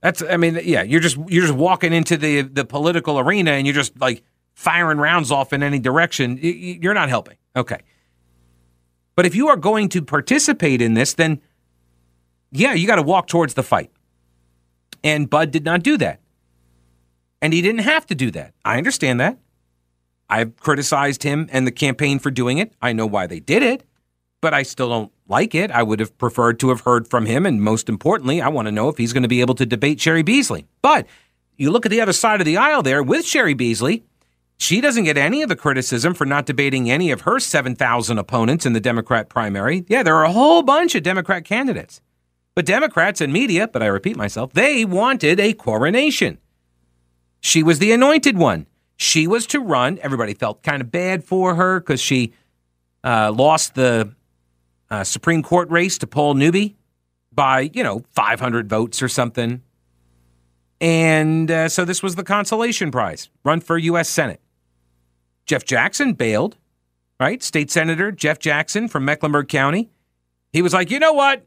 That's, 0.00 0.22
I 0.22 0.36
mean, 0.36 0.60
yeah, 0.62 0.82
you're 0.82 1.00
just 1.00 1.18
you're 1.28 1.44
just 1.44 1.58
walking 1.58 1.92
into 1.92 2.16
the 2.16 2.42
the 2.42 2.64
political 2.64 3.18
arena 3.18 3.50
and 3.50 3.66
you're 3.66 3.74
just 3.74 3.98
like 4.00 4.22
firing 4.54 4.98
rounds 4.98 5.32
off 5.32 5.52
in 5.52 5.62
any 5.62 5.80
direction. 5.80 6.38
You're 6.40 6.94
not 6.94 7.08
helping. 7.08 7.36
Okay. 7.56 7.80
But 9.18 9.26
if 9.26 9.34
you 9.34 9.48
are 9.48 9.56
going 9.56 9.88
to 9.88 10.00
participate 10.00 10.80
in 10.80 10.94
this, 10.94 11.12
then 11.12 11.40
yeah, 12.52 12.74
you 12.74 12.86
got 12.86 12.96
to 12.96 13.02
walk 13.02 13.26
towards 13.26 13.54
the 13.54 13.64
fight. 13.64 13.90
And 15.02 15.28
Budd 15.28 15.50
did 15.50 15.64
not 15.64 15.82
do 15.82 15.96
that. 15.96 16.20
And 17.42 17.52
he 17.52 17.60
didn't 17.60 17.80
have 17.80 18.06
to 18.06 18.14
do 18.14 18.30
that. 18.30 18.54
I 18.64 18.78
understand 18.78 19.18
that. 19.18 19.40
I've 20.30 20.54
criticized 20.58 21.24
him 21.24 21.48
and 21.50 21.66
the 21.66 21.72
campaign 21.72 22.20
for 22.20 22.30
doing 22.30 22.58
it. 22.58 22.72
I 22.80 22.92
know 22.92 23.06
why 23.06 23.26
they 23.26 23.40
did 23.40 23.64
it, 23.64 23.82
but 24.40 24.54
I 24.54 24.62
still 24.62 24.88
don't 24.88 25.12
like 25.26 25.52
it. 25.52 25.72
I 25.72 25.82
would 25.82 25.98
have 25.98 26.16
preferred 26.16 26.60
to 26.60 26.68
have 26.68 26.82
heard 26.82 27.08
from 27.08 27.26
him. 27.26 27.44
And 27.44 27.60
most 27.60 27.88
importantly, 27.88 28.40
I 28.40 28.46
want 28.46 28.66
to 28.66 28.72
know 28.72 28.88
if 28.88 28.98
he's 28.98 29.12
going 29.12 29.24
to 29.24 29.28
be 29.28 29.40
able 29.40 29.56
to 29.56 29.66
debate 29.66 29.98
Cheri 29.98 30.22
Beasley. 30.22 30.68
But 30.80 31.08
you 31.56 31.72
look 31.72 31.84
at 31.84 31.90
the 31.90 32.00
other 32.00 32.12
side 32.12 32.40
of 32.40 32.44
the 32.44 32.56
aisle 32.56 32.84
there 32.84 33.02
with 33.02 33.26
Cheri 33.26 33.54
Beasley, 33.54 34.04
she 34.58 34.80
doesn't 34.80 35.04
get 35.04 35.16
any 35.16 35.42
of 35.42 35.48
the 35.48 35.56
criticism 35.56 36.14
for 36.14 36.26
not 36.26 36.44
debating 36.44 36.90
any 36.90 37.10
of 37.12 37.22
her 37.22 37.38
7,000 37.38 38.18
opponents 38.18 38.66
in 38.66 38.72
the 38.72 38.80
Democrat 38.80 39.28
primary. 39.28 39.84
Yeah, 39.88 40.02
there 40.02 40.16
are 40.16 40.24
a 40.24 40.32
whole 40.32 40.62
bunch 40.62 40.94
of 40.96 41.04
Democrat 41.04 41.44
candidates. 41.44 42.00
But 42.56 42.66
Democrats 42.66 43.20
and 43.20 43.32
media, 43.32 43.68
but 43.68 43.84
I 43.84 43.86
repeat 43.86 44.16
myself, 44.16 44.52
they 44.52 44.84
wanted 44.84 45.38
a 45.38 45.52
coronation. 45.52 46.38
She 47.40 47.62
was 47.62 47.78
the 47.78 47.92
anointed 47.92 48.36
one. 48.36 48.66
She 48.96 49.28
was 49.28 49.46
to 49.46 49.60
run. 49.60 50.00
Everybody 50.02 50.34
felt 50.34 50.64
kind 50.64 50.82
of 50.82 50.90
bad 50.90 51.22
for 51.22 51.54
her 51.54 51.78
because 51.78 52.00
she 52.00 52.32
uh, 53.04 53.30
lost 53.30 53.76
the 53.76 54.12
uh, 54.90 55.04
Supreme 55.04 55.44
Court 55.44 55.70
race 55.70 55.98
to 55.98 56.08
Paul 56.08 56.34
Newby 56.34 56.76
by, 57.32 57.70
you 57.72 57.84
know, 57.84 58.02
500 58.10 58.68
votes 58.68 59.00
or 59.02 59.08
something. 59.08 59.62
And 60.80 61.48
uh, 61.48 61.68
so 61.68 61.84
this 61.84 62.02
was 62.02 62.16
the 62.16 62.24
consolation 62.24 62.90
prize 62.90 63.30
run 63.44 63.60
for 63.60 63.78
U.S. 63.78 64.08
Senate. 64.08 64.40
Jeff 65.48 65.64
Jackson 65.64 66.12
bailed, 66.12 66.56
right? 67.18 67.42
State 67.42 67.70
Senator 67.70 68.12
Jeff 68.12 68.38
Jackson 68.38 68.86
from 68.86 69.04
Mecklenburg 69.04 69.48
County. 69.48 69.90
He 70.52 70.62
was 70.62 70.72
like, 70.72 70.90
you 70.90 70.98
know 70.98 71.14
what? 71.14 71.46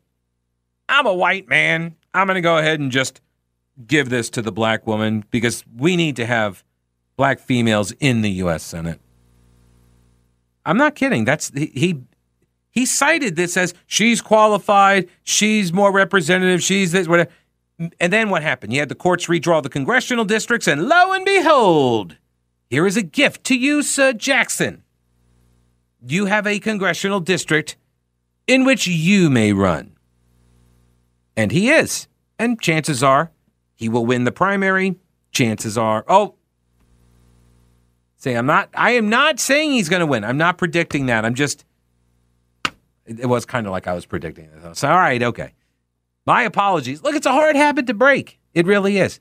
I'm 0.90 1.06
a 1.06 1.14
white 1.14 1.48
man. 1.48 1.96
I'm 2.14 2.28
going 2.28 2.36
to 2.36 2.42
go 2.42 2.58
ahead 2.58 2.80
and 2.80 2.92
just 2.92 3.22
give 3.88 4.10
this 4.10 4.30
to 4.32 4.42
the 4.42 4.52
black 4.52 4.86
woman 4.86 5.24
because 5.32 5.64
we 5.78 5.96
need 5.96 6.16
to 6.18 6.26
have 6.26 6.64
black 7.16 7.40
females 7.40 7.94
in 8.00 8.22
the 8.22 8.32
U.S. 8.32 8.64
Senate. 8.64 9.00
I'm 10.66 10.78
not 10.78 10.96
kidding. 10.96 11.24
That's 11.24 11.52
he. 11.56 12.02
He 12.74 12.86
cited 12.86 13.36
this 13.36 13.58
as 13.58 13.74
she's 13.86 14.22
qualified, 14.22 15.10
she's 15.24 15.74
more 15.74 15.92
representative, 15.92 16.64
she's 16.64 16.94
this, 16.94 17.06
whatever. 17.06 17.30
And 18.00 18.14
then 18.14 18.30
what 18.30 18.44
happened? 18.44 18.72
You 18.72 18.80
had 18.80 18.88
the 18.88 18.96
courts 18.96 19.28
redraw 19.28 19.62
the 19.62 19.68
congressional 19.68 20.24
districts, 20.24 20.68
and 20.70 20.88
lo 20.88 21.12
and 21.12 21.26
behold, 21.26 22.16
here 22.72 22.88
is 22.88 22.96
a 22.96 23.04
gift 23.04 23.44
to 23.44 23.56
you, 23.56 23.84
Sir 23.84 24.14
Jackson. 24.14 24.84
You 26.08 26.28
have 26.28 26.48
a 26.48 26.58
congressional 26.58 27.20
district 27.20 27.76
in 28.48 28.64
which 28.64 28.88
you 28.88 29.30
may 29.30 29.52
run. 29.52 29.98
And 31.36 31.52
he 31.52 31.70
is. 31.70 32.08
And 32.40 32.60
chances 32.62 33.04
are 33.04 33.30
he 33.76 33.90
will 33.90 34.06
win 34.06 34.24
the 34.24 34.32
primary. 34.32 34.96
Chances 35.34 35.78
are, 35.78 36.06
oh, 36.08 36.36
say, 38.16 38.36
I'm 38.36 38.46
not, 38.46 38.70
I 38.74 38.92
am 38.92 39.10
not 39.10 39.42
saying 39.42 39.72
he's 39.72 39.90
going 39.90 40.00
to 40.00 40.06
win. 40.06 40.24
I'm 40.24 40.38
not 40.38 40.58
predicting 40.58 41.08
that. 41.08 41.26
I'm 41.26 41.36
just, 41.36 41.66
it 43.06 43.26
was 43.26 43.46
kind 43.46 43.68
of 43.68 43.72
like 43.72 43.86
I 43.86 43.94
was 43.94 44.06
predicting 44.06 44.46
it. 44.46 44.78
So, 44.78 44.88
all 44.88 44.96
right, 44.96 45.22
okay. 45.22 45.54
My 46.26 46.44
apologies. 46.44 47.04
Look, 47.04 47.16
it's 47.16 47.26
a 47.26 47.32
hard 47.32 47.58
habit 47.58 47.88
to 47.88 47.94
break. 47.94 48.40
It 48.54 48.66
really 48.66 48.98
is. 48.98 49.20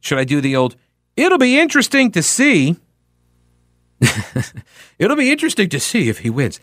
Should 0.00 0.18
I 0.18 0.24
do 0.24 0.42
the 0.42 0.54
old, 0.54 0.76
It'll 1.16 1.38
be 1.38 1.58
interesting 1.58 2.12
to 2.12 2.22
see. 2.22 2.76
It'll 4.98 5.16
be 5.16 5.32
interesting 5.32 5.68
to 5.70 5.80
see 5.80 6.08
if 6.08 6.18
he 6.18 6.30
wins. 6.30 6.60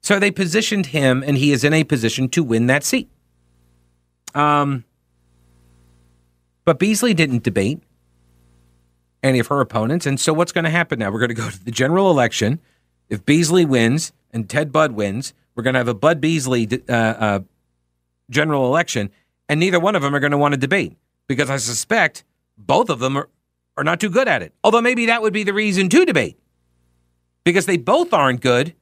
So 0.00 0.18
they 0.18 0.30
positioned 0.30 0.86
him, 0.86 1.22
and 1.26 1.36
he 1.36 1.52
is 1.52 1.62
in 1.62 1.74
a 1.74 1.84
position 1.84 2.28
to 2.30 2.42
win 2.42 2.66
that 2.66 2.82
seat. 2.82 3.10
Um, 4.34 4.84
but 6.64 6.78
Beasley 6.78 7.12
didn't 7.12 7.42
debate 7.42 7.82
any 9.22 9.38
of 9.38 9.48
her 9.48 9.60
opponents, 9.60 10.06
and 10.06 10.18
so 10.18 10.32
what's 10.32 10.52
going 10.52 10.64
to 10.64 10.70
happen 10.70 10.98
now? 10.98 11.10
We're 11.10 11.18
going 11.18 11.28
to 11.28 11.34
go 11.34 11.50
to 11.50 11.64
the 11.64 11.70
general 11.70 12.10
election. 12.10 12.60
If 13.10 13.26
Beasley 13.26 13.66
wins 13.66 14.12
and 14.32 14.48
Ted 14.48 14.72
Budd 14.72 14.92
wins, 14.92 15.34
we're 15.54 15.62
going 15.62 15.74
to 15.74 15.80
have 15.80 15.88
a 15.88 15.94
Budd 15.94 16.20
Beasley 16.20 16.66
uh, 16.88 16.92
uh, 16.92 17.40
general 18.30 18.64
election, 18.66 19.10
and 19.48 19.60
neither 19.60 19.78
one 19.78 19.96
of 19.96 20.00
them 20.00 20.14
are 20.14 20.20
going 20.20 20.30
to 20.30 20.38
want 20.38 20.54
to 20.54 20.58
debate 20.58 20.96
because 21.26 21.50
I 21.50 21.58
suspect 21.58 22.24
both 22.66 22.90
of 22.90 22.98
them 22.98 23.16
are, 23.16 23.28
are 23.76 23.84
not 23.84 24.00
too 24.00 24.10
good 24.10 24.28
at 24.28 24.42
it. 24.42 24.54
Although 24.62 24.80
maybe 24.80 25.06
that 25.06 25.22
would 25.22 25.32
be 25.32 25.42
the 25.42 25.54
reason 25.54 25.88
to 25.88 26.04
debate 26.04 26.38
because 27.44 27.66
they 27.66 27.76
both 27.76 28.12
aren't 28.12 28.40
good. 28.40 28.74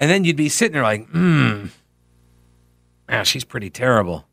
And 0.00 0.10
then 0.10 0.24
you'd 0.24 0.36
be 0.36 0.48
sitting 0.48 0.72
there 0.72 0.82
like, 0.82 1.08
hmm, 1.08 1.66
ah, 3.08 3.22
she's 3.22 3.44
pretty 3.44 3.70
terrible. 3.70 4.26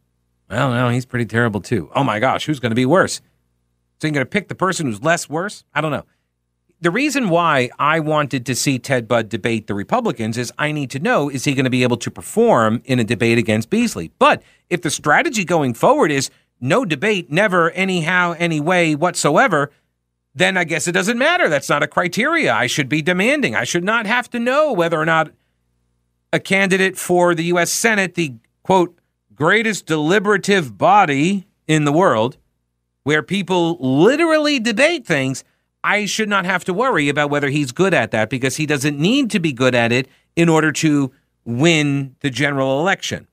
Well, 0.49 0.71
no, 0.71 0.89
he's 0.89 1.05
pretty 1.05 1.25
terrible 1.25 1.61
too. 1.61 1.89
Oh 1.95 2.03
my 2.03 2.19
gosh, 2.19 2.45
who's 2.45 2.59
going 2.59 2.71
to 2.71 2.75
be 2.75 2.85
worse? 2.85 3.21
So 3.99 4.07
you're 4.07 4.13
going 4.13 4.25
to 4.25 4.29
pick 4.29 4.47
the 4.47 4.55
person 4.55 4.87
who's 4.87 5.03
less 5.03 5.29
worse? 5.29 5.63
I 5.73 5.81
don't 5.81 5.91
know. 5.91 6.05
The 6.81 6.89
reason 6.89 7.29
why 7.29 7.69
I 7.77 7.99
wanted 7.99 8.43
to 8.47 8.55
see 8.55 8.79
Ted 8.79 9.07
Budd 9.07 9.29
debate 9.29 9.67
the 9.67 9.75
Republicans 9.75 10.35
is 10.35 10.51
I 10.57 10.71
need 10.71 10.89
to 10.89 10.99
know 10.99 11.29
is 11.29 11.43
he 11.43 11.53
going 11.53 11.65
to 11.65 11.69
be 11.69 11.83
able 11.83 11.97
to 11.97 12.09
perform 12.09 12.81
in 12.85 12.97
a 12.97 13.03
debate 13.03 13.37
against 13.37 13.69
Beasley? 13.69 14.11
But 14.17 14.41
if 14.71 14.81
the 14.81 14.89
strategy 14.89 15.45
going 15.45 15.75
forward 15.75 16.11
is 16.11 16.31
no 16.61 16.85
debate, 16.85 17.31
never, 17.31 17.71
anyhow, 17.71 18.35
any 18.37 18.59
way 18.59 18.95
whatsoever, 18.95 19.71
then 20.33 20.55
I 20.55 20.63
guess 20.63 20.87
it 20.87 20.93
doesn't 20.93 21.17
matter. 21.17 21.49
That's 21.49 21.69
not 21.69 21.83
a 21.83 21.87
criteria 21.87 22.53
I 22.53 22.67
should 22.67 22.87
be 22.87 23.01
demanding. 23.01 23.55
I 23.55 23.63
should 23.63 23.83
not 23.83 24.05
have 24.05 24.29
to 24.29 24.39
know 24.39 24.71
whether 24.71 24.99
or 24.99 25.05
not 25.05 25.31
a 26.31 26.39
candidate 26.39 26.97
for 26.97 27.35
the 27.35 27.43
U.S. 27.45 27.71
Senate, 27.71 28.13
the 28.15 28.35
quote, 28.63 28.97
greatest 29.33 29.85
deliberative 29.87 30.77
body 30.77 31.45
in 31.67 31.83
the 31.83 31.91
world 31.91 32.37
where 33.03 33.23
people 33.23 33.77
literally 33.79 34.59
debate 34.59 35.05
things, 35.05 35.43
I 35.83 36.05
should 36.05 36.29
not 36.29 36.45
have 36.45 36.63
to 36.65 36.73
worry 36.73 37.09
about 37.09 37.29
whether 37.29 37.49
he's 37.49 37.71
good 37.71 37.93
at 37.93 38.11
that 38.11 38.29
because 38.29 38.57
he 38.57 38.65
doesn't 38.65 38.99
need 38.99 39.31
to 39.31 39.39
be 39.39 39.51
good 39.51 39.73
at 39.73 39.91
it 39.91 40.07
in 40.35 40.47
order 40.47 40.71
to 40.73 41.11
win 41.43 42.15
the 42.19 42.29
general 42.29 42.79
election. 42.79 43.27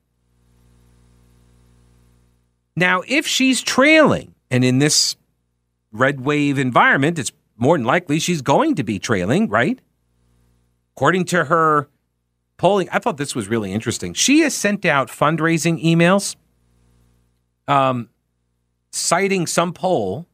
Now, 2.79 3.03
if 3.07 3.27
she's 3.27 3.61
trailing, 3.61 4.33
and 4.49 4.63
in 4.63 4.79
this 4.79 5.17
red 5.91 6.21
wave 6.21 6.57
environment, 6.57 7.19
it's 7.19 7.31
more 7.57 7.77
than 7.77 7.85
likely 7.85 8.19
she's 8.19 8.41
going 8.41 8.75
to 8.75 8.83
be 8.83 8.99
trailing, 8.99 9.49
right? 9.49 9.79
According 10.95 11.25
to 11.25 11.45
her 11.45 11.89
polling, 12.55 12.87
I 12.89 12.99
thought 12.99 13.17
this 13.17 13.35
was 13.35 13.49
really 13.49 13.73
interesting. 13.73 14.13
She 14.13 14.39
has 14.39 14.55
sent 14.55 14.85
out 14.85 15.09
fundraising 15.09 15.83
emails 15.83 16.37
um, 17.67 18.09
citing 18.91 19.45
some 19.45 19.73
poll 19.73 20.25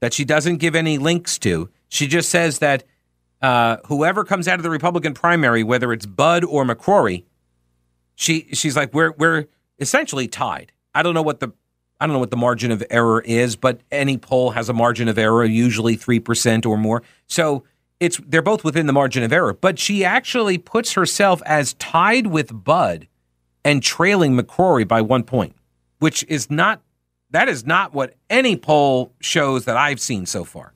that 0.00 0.14
she 0.14 0.24
doesn't 0.24 0.58
give 0.58 0.76
any 0.76 0.98
links 0.98 1.36
to. 1.40 1.68
She 1.88 2.06
just 2.06 2.30
says 2.30 2.60
that 2.60 2.84
uh, 3.42 3.78
whoever 3.86 4.24
comes 4.24 4.46
out 4.46 4.60
of 4.60 4.62
the 4.62 4.70
Republican 4.70 5.14
primary, 5.14 5.64
whether 5.64 5.92
it's 5.92 6.06
Budd 6.06 6.44
or 6.44 6.64
McCrory, 6.64 7.24
she 8.14 8.48
she's 8.52 8.76
like 8.76 8.94
we're 8.94 9.12
we're 9.18 9.46
essentially 9.80 10.28
tied. 10.28 10.70
I 10.94 11.02
don't 11.02 11.14
know 11.14 11.22
what 11.22 11.40
the 11.40 11.50
I 12.00 12.06
don't 12.06 12.14
know 12.14 12.20
what 12.20 12.30
the 12.30 12.36
margin 12.36 12.70
of 12.70 12.82
error 12.90 13.20
is, 13.22 13.56
but 13.56 13.80
any 13.90 14.18
poll 14.18 14.50
has 14.50 14.68
a 14.68 14.72
margin 14.72 15.08
of 15.08 15.18
error, 15.18 15.44
usually 15.44 15.96
three 15.96 16.20
percent 16.20 16.64
or 16.64 16.76
more. 16.76 17.02
So 17.26 17.64
it's 18.00 18.20
they're 18.26 18.42
both 18.42 18.64
within 18.64 18.86
the 18.86 18.92
margin 18.92 19.22
of 19.22 19.32
error. 19.32 19.52
But 19.52 19.78
she 19.78 20.04
actually 20.04 20.58
puts 20.58 20.92
herself 20.92 21.42
as 21.44 21.74
tied 21.74 22.28
with 22.28 22.64
Budd 22.64 23.08
and 23.64 23.82
trailing 23.82 24.36
McCrory 24.36 24.86
by 24.86 25.00
one 25.00 25.24
point, 25.24 25.56
which 25.98 26.24
is 26.28 26.50
not 26.50 26.82
that 27.30 27.48
is 27.48 27.66
not 27.66 27.92
what 27.92 28.14
any 28.30 28.56
poll 28.56 29.12
shows 29.20 29.64
that 29.66 29.76
I've 29.76 30.00
seen 30.00 30.26
so 30.26 30.44
far. 30.44 30.72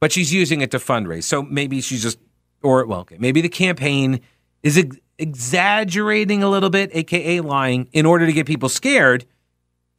But 0.00 0.12
she's 0.12 0.32
using 0.32 0.60
it 0.60 0.70
to 0.70 0.78
fundraise. 0.78 1.24
So 1.24 1.42
maybe 1.42 1.80
she's 1.80 2.02
just, 2.02 2.18
or, 2.62 2.86
well, 2.86 3.00
okay, 3.00 3.16
maybe 3.18 3.40
the 3.40 3.48
campaign 3.48 4.20
is 4.62 4.78
ex- 4.78 4.96
exaggerating 5.18 6.42
a 6.42 6.48
little 6.48 6.70
bit, 6.70 6.90
AKA 6.92 7.40
lying, 7.40 7.88
in 7.92 8.06
order 8.06 8.26
to 8.26 8.32
get 8.32 8.46
people 8.46 8.68
scared 8.68 9.26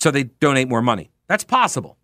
so 0.08 0.12
they 0.12 0.24
donate 0.24 0.70
more 0.70 0.82
money. 0.82 1.12
That's 1.28 1.44
possible. 1.44 1.98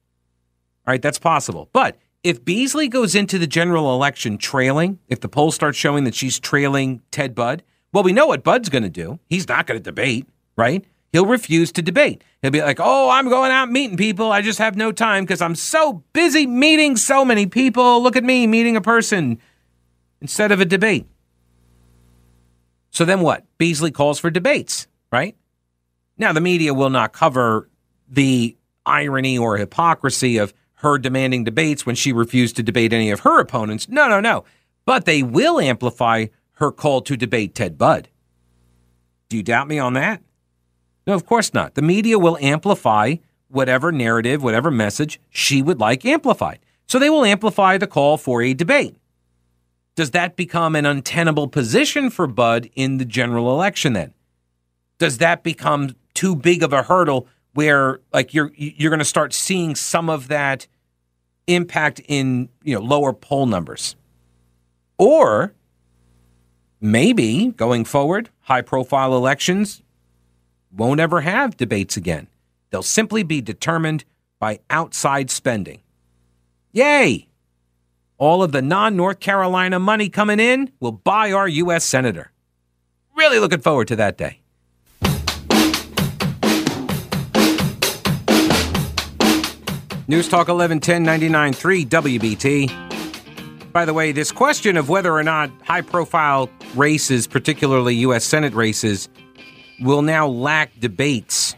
All 0.85 0.91
right, 0.91 1.01
that's 1.01 1.19
possible. 1.19 1.69
But 1.71 1.97
if 2.21 2.43
Beasley 2.43 2.89
goes 2.89 3.15
into 3.15 3.39
the 3.39 3.47
general 3.47 3.93
election 3.93 4.37
trailing, 4.37 4.99
if 5.07 5.21
the 5.21 5.29
polls 5.29 5.55
start 5.55 5.73
showing 5.73 6.03
that 6.03 6.13
she's 6.13 6.37
trailing 6.37 7.01
Ted 7.11 7.33
Budd, 7.33 7.63
well, 7.93 8.03
we 8.03 8.11
know 8.11 8.27
what 8.27 8.43
Budd's 8.43 8.67
going 8.67 8.83
to 8.83 8.89
do. 8.89 9.19
He's 9.29 9.47
not 9.47 9.67
going 9.67 9.79
to 9.79 9.81
debate, 9.81 10.27
right? 10.57 10.83
He'll 11.13 11.25
refuse 11.25 11.71
to 11.71 11.81
debate. 11.81 12.25
He'll 12.41 12.51
be 12.51 12.61
like, 12.61 12.81
oh, 12.81 13.09
I'm 13.09 13.29
going 13.29 13.51
out 13.51 13.71
meeting 13.71 13.95
people. 13.95 14.33
I 14.33 14.41
just 14.41 14.59
have 14.59 14.75
no 14.75 14.91
time 14.91 15.23
because 15.23 15.41
I'm 15.41 15.55
so 15.55 16.03
busy 16.11 16.45
meeting 16.45 16.97
so 16.97 17.23
many 17.23 17.45
people. 17.45 18.03
Look 18.03 18.17
at 18.17 18.25
me 18.25 18.47
meeting 18.47 18.75
a 18.75 18.81
person 18.81 19.39
instead 20.19 20.51
of 20.51 20.59
a 20.59 20.65
debate. 20.65 21.07
So 22.89 23.05
then 23.05 23.21
what? 23.21 23.45
Beasley 23.57 23.91
calls 23.91 24.19
for 24.19 24.29
debates, 24.29 24.87
right? 25.09 25.37
Now, 26.17 26.31
the 26.33 26.41
media 26.41 26.73
will 26.73 26.89
not 26.89 27.11
cover 27.11 27.69
the 28.13 28.56
irony 28.86 29.38
or 29.38 29.58
hypocrisy 29.58 30.38
of 30.38 30.54
her 30.76 30.97
demanding 30.97 31.43
debates 31.43 31.86
when 31.86 31.95
she 31.95 32.12
refused 32.12 32.56
to 32.56 32.63
debate 32.63 32.93
any 32.93 33.10
of 33.10 33.21
her 33.21 33.39
opponents. 33.39 33.88
No, 33.88 34.08
no, 34.08 34.19
no. 34.19 34.43
But 34.86 35.06
they 35.06 35.23
will 35.23 35.60
amplify 35.60 36.28
her 36.54 36.71
call 36.71 37.02
to 37.02 37.17
debate 37.17 37.56
Ted 37.56 37.78
Budd. 37.78 38.10
Do 39.30 39.38
you 39.38 39.43
doubt 39.43 39.67
me 39.67 39.80
on 39.80 39.93
that? 39.93 40.21
No, 41.08 41.13
of 41.13 41.26
course 41.26 41.54
not. 41.54 41.76
The 41.76 41.82
media 41.82 42.19
will 42.19 42.38
amplify 42.41 43.15
whatever 43.47 43.91
narrative, 43.91 44.43
whatever 44.43 44.71
message 44.71 45.19
she 45.30 45.62
would 45.62 45.80
like 45.80 46.06
amplified. 46.06 46.60
So 46.88 46.99
they 46.99 47.10
will 47.10 47.26
amplify 47.26 47.78
the 47.78 47.88
call 47.88 48.17
for 48.17 48.41
a 48.41 48.54
debate. 48.54 48.97
Does 49.95 50.12
that 50.12 50.36
become 50.36 50.76
an 50.76 50.86
untenable 50.86 51.47
position 51.47 52.10
for 52.10 52.28
Budd 52.28 52.69
in 52.76 52.97
the 52.97 53.06
general 53.06 53.52
election 53.52 53.93
then? 53.93 54.13
Does 54.97 55.19
that 55.19 55.43
become 55.43 55.95
too 56.13 56.36
big 56.36 56.63
of 56.63 56.73
a 56.73 56.84
hurdle 56.84 57.28
where 57.53 57.99
like 58.11 58.33
you're 58.33 58.51
you're 58.55 58.89
going 58.89 58.99
to 58.99 59.05
start 59.05 59.33
seeing 59.33 59.75
some 59.75 60.09
of 60.09 60.27
that 60.27 60.67
impact 61.47 62.01
in, 62.07 62.49
you 62.63 62.75
know, 62.75 62.81
lower 62.81 63.13
poll 63.13 63.45
numbers? 63.45 63.95
Or 64.97 65.53
maybe 66.79 67.47
going 67.51 67.85
forward, 67.85 68.29
high 68.41 68.61
profile 68.61 69.15
elections, 69.15 69.81
won't 70.71 70.99
ever 70.99 71.21
have 71.21 71.57
debates 71.57 71.97
again. 71.97 72.27
They'll 72.69 72.83
simply 72.83 73.23
be 73.23 73.41
determined 73.41 74.05
by 74.39 74.59
outside 74.69 75.29
spending. 75.29 75.81
Yay! 76.71 77.27
All 78.17 78.41
of 78.41 78.51
the 78.51 78.61
non 78.61 78.95
North 78.95 79.19
Carolina 79.19 79.79
money 79.79 80.09
coming 80.09 80.39
in 80.39 80.71
will 80.79 80.91
buy 80.91 81.31
our 81.31 81.47
U.S. 81.47 81.83
Senator. 81.83 82.31
Really 83.15 83.39
looking 83.39 83.59
forward 83.59 83.87
to 83.89 83.95
that 83.97 84.17
day. 84.17 84.39
News 90.13 90.28
Talk 90.28 90.47
1110 90.47 91.04
99.3 91.34 91.88
WBT. 91.88 93.71
By 93.73 93.84
the 93.84 93.95
way, 93.95 94.12
this 94.12 94.32
question 94.32 94.78
of 94.78 94.88
whether 94.88 95.12
or 95.12 95.23
not 95.23 95.49
high 95.63 95.82
profile 95.82 96.52
races, 96.76 97.26
particularly 97.26 97.95
U.S. 97.95 98.23
Senate 98.23 98.54
races, 98.54 99.10
will 99.82 100.04
now 100.04 100.28
lack 100.28 100.80
debates. 100.80 101.56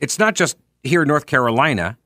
It's 0.00 0.18
not 0.18 0.34
just 0.34 0.56
here 0.82 1.02
in 1.02 1.08
North 1.08 1.26
Carolina, 1.26 1.96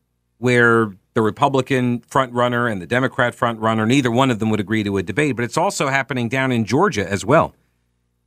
where 0.41 0.93
the 1.15 1.23
Republican 1.23 2.01
frontrunner 2.01 2.71
and 2.71 2.83
the 2.83 2.87
Democrat 2.87 3.35
frontrunner, 3.35 3.89
neither 3.89 4.11
one 4.11 4.31
of 4.31 4.41
them 4.41 4.51
would 4.51 4.61
agree 4.61 4.83
to 4.83 4.99
a 4.99 5.03
debate, 5.03 5.37
but 5.37 5.45
it's 5.47 5.57
also 5.57 5.89
happening 5.89 6.29
down 6.29 6.53
in 6.53 6.67
Georgia 6.67 7.11
as 7.11 7.25
well. 7.25 7.55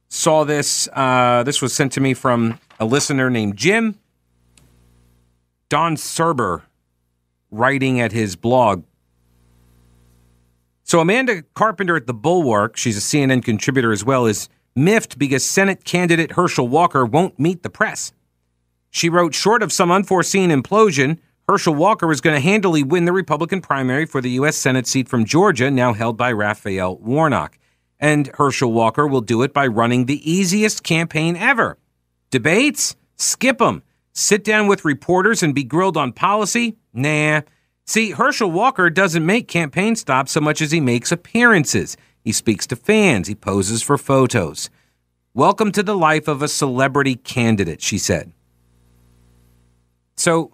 Saw 0.09 0.45
this, 0.45 0.89
uh, 0.93 1.43
this 1.43 1.61
was 1.61 1.75
sent 1.75 1.91
to 1.91 2.01
me 2.01 2.15
from 2.15 2.59
a 2.79 2.85
listener 2.85 3.29
named 3.29 3.55
Jim. 3.55 3.99
Don 5.69 5.95
Surber 5.95 6.63
writing 7.51 7.99
at 7.99 8.11
his 8.11 8.35
blog. 8.35 8.83
So 10.83 10.99
Amanda 10.99 11.43
Carpenter 11.53 11.97
at 11.97 12.07
the 12.07 12.13
Bulwark, 12.13 12.77
she's 12.77 12.97
a 12.97 13.01
CNN 13.01 13.43
contributor 13.43 13.91
as 13.91 14.05
well, 14.05 14.25
is 14.25 14.47
miffed 14.75 15.19
because 15.19 15.45
Senate 15.45 15.83
candidate 15.83 16.31
Herschel 16.31 16.67
Walker 16.67 17.05
won't 17.05 17.39
meet 17.39 17.63
the 17.63 17.69
press. 17.69 18.13
She 18.89 19.09
wrote, 19.09 19.35
short 19.35 19.61
of 19.63 19.73
some 19.73 19.91
unforeseen 19.91 20.49
implosion, 20.49 21.19
Herschel 21.49 21.75
Walker 21.75 22.11
is 22.11 22.21
going 22.21 22.35
to 22.35 22.41
handily 22.41 22.83
win 22.83 23.05
the 23.05 23.13
Republican 23.13 23.61
primary 23.61 24.05
for 24.05 24.21
the 24.21 24.31
U.S. 24.31 24.57
Senate 24.57 24.87
seat 24.87 25.07
from 25.07 25.25
Georgia, 25.25 25.71
now 25.71 25.93
held 25.93 26.17
by 26.17 26.31
Raphael 26.31 26.97
Warnock. 26.97 27.57
And 27.99 28.27
Herschel 28.35 28.71
Walker 28.71 29.07
will 29.07 29.21
do 29.21 29.41
it 29.43 29.53
by 29.53 29.65
running 29.67 30.05
the 30.05 30.29
easiest 30.29 30.83
campaign 30.83 31.35
ever. 31.35 31.77
Debates? 32.31 32.95
Skip 33.15 33.57
them. 33.59 33.81
Sit 34.19 34.43
down 34.43 34.65
with 34.65 34.83
reporters 34.83 35.43
and 35.43 35.53
be 35.53 35.63
grilled 35.63 35.95
on 35.95 36.11
policy? 36.11 36.75
Nah. 36.91 37.41
See, 37.85 38.09
Herschel 38.09 38.49
Walker 38.49 38.89
doesn't 38.89 39.23
make 39.23 39.47
campaign 39.47 39.95
stops 39.95 40.31
so 40.31 40.41
much 40.41 40.59
as 40.59 40.71
he 40.71 40.81
makes 40.81 41.11
appearances. 41.11 41.95
He 42.23 42.31
speaks 42.31 42.65
to 42.65 42.75
fans. 42.75 43.27
He 43.27 43.35
poses 43.35 43.83
for 43.83 43.95
photos. 43.95 44.71
Welcome 45.35 45.71
to 45.73 45.83
the 45.83 45.95
life 45.95 46.27
of 46.27 46.41
a 46.41 46.47
celebrity 46.47 47.13
candidate, 47.13 47.79
she 47.79 47.99
said. 47.99 48.31
So, 50.15 50.51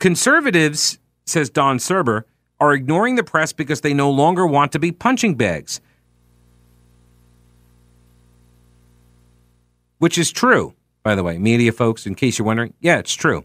conservatives, 0.00 0.98
says 1.26 1.48
Don 1.48 1.78
Surber, 1.78 2.24
are 2.58 2.72
ignoring 2.72 3.14
the 3.14 3.22
press 3.22 3.52
because 3.52 3.82
they 3.82 3.94
no 3.94 4.10
longer 4.10 4.44
want 4.44 4.72
to 4.72 4.80
be 4.80 4.90
punching 4.90 5.36
bags. 5.36 5.80
Which 9.98 10.18
is 10.18 10.32
true, 10.32 10.74
by 11.06 11.14
the 11.14 11.22
way, 11.22 11.38
media 11.38 11.70
folks, 11.70 12.04
in 12.04 12.16
case 12.16 12.36
you're 12.36 12.44
wondering. 12.44 12.74
Yeah, 12.80 12.98
it's 12.98 13.14
true. 13.14 13.44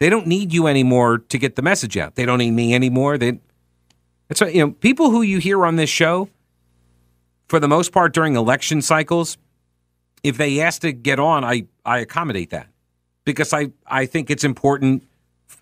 They 0.00 0.08
don't 0.08 0.26
need 0.26 0.54
you 0.54 0.66
anymore 0.66 1.18
to 1.18 1.36
get 1.36 1.54
the 1.54 1.60
message 1.60 1.98
out. 1.98 2.14
They 2.14 2.24
don't 2.24 2.38
need 2.38 2.52
me 2.52 2.74
anymore. 2.74 3.18
They 3.18 3.40
that's 4.26 4.40
right. 4.40 4.54
You 4.54 4.64
know, 4.64 4.70
people 4.72 5.10
who 5.10 5.20
you 5.20 5.36
hear 5.36 5.66
on 5.66 5.76
this 5.76 5.90
show, 5.90 6.30
for 7.46 7.60
the 7.60 7.68
most 7.68 7.92
part 7.92 8.14
during 8.14 8.36
election 8.36 8.80
cycles, 8.80 9.36
if 10.22 10.38
they 10.38 10.62
ask 10.62 10.80
to 10.80 10.92
get 10.92 11.20
on, 11.20 11.44
I, 11.44 11.66
I 11.84 11.98
accommodate 11.98 12.48
that 12.50 12.68
because 13.26 13.52
I, 13.52 13.72
I 13.86 14.06
think 14.06 14.30
it's 14.30 14.44
important. 14.44 15.06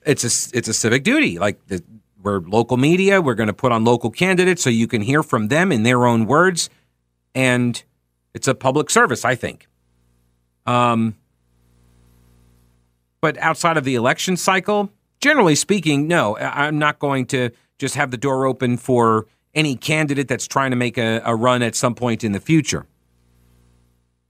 It's 0.04 0.22
a, 0.22 0.56
it's 0.56 0.68
a 0.68 0.74
civic 0.74 1.02
duty. 1.02 1.40
Like 1.40 1.66
the, 1.66 1.82
we're 2.22 2.38
local 2.38 2.76
media. 2.76 3.20
We're 3.20 3.34
going 3.34 3.48
to 3.48 3.52
put 3.52 3.72
on 3.72 3.82
local 3.82 4.12
candidates 4.12 4.62
so 4.62 4.70
you 4.70 4.86
can 4.86 5.02
hear 5.02 5.24
from 5.24 5.48
them 5.48 5.72
in 5.72 5.82
their 5.82 6.06
own 6.06 6.24
words. 6.24 6.70
And 7.34 7.82
it's 8.32 8.46
a 8.46 8.54
public 8.54 8.90
service, 8.90 9.24
I 9.24 9.34
think. 9.34 9.66
Um, 10.66 11.16
but 13.20 13.38
outside 13.38 13.76
of 13.76 13.84
the 13.84 13.94
election 13.94 14.36
cycle, 14.36 14.90
generally 15.20 15.54
speaking, 15.54 16.06
no, 16.06 16.36
I'm 16.38 16.78
not 16.78 16.98
going 16.98 17.26
to 17.26 17.50
just 17.78 17.94
have 17.94 18.10
the 18.10 18.16
door 18.16 18.46
open 18.46 18.76
for 18.76 19.26
any 19.54 19.74
candidate 19.74 20.28
that's 20.28 20.46
trying 20.46 20.70
to 20.70 20.76
make 20.76 20.98
a, 20.98 21.22
a 21.24 21.34
run 21.34 21.62
at 21.62 21.74
some 21.74 21.94
point 21.94 22.22
in 22.22 22.32
the 22.32 22.40
future. 22.40 22.86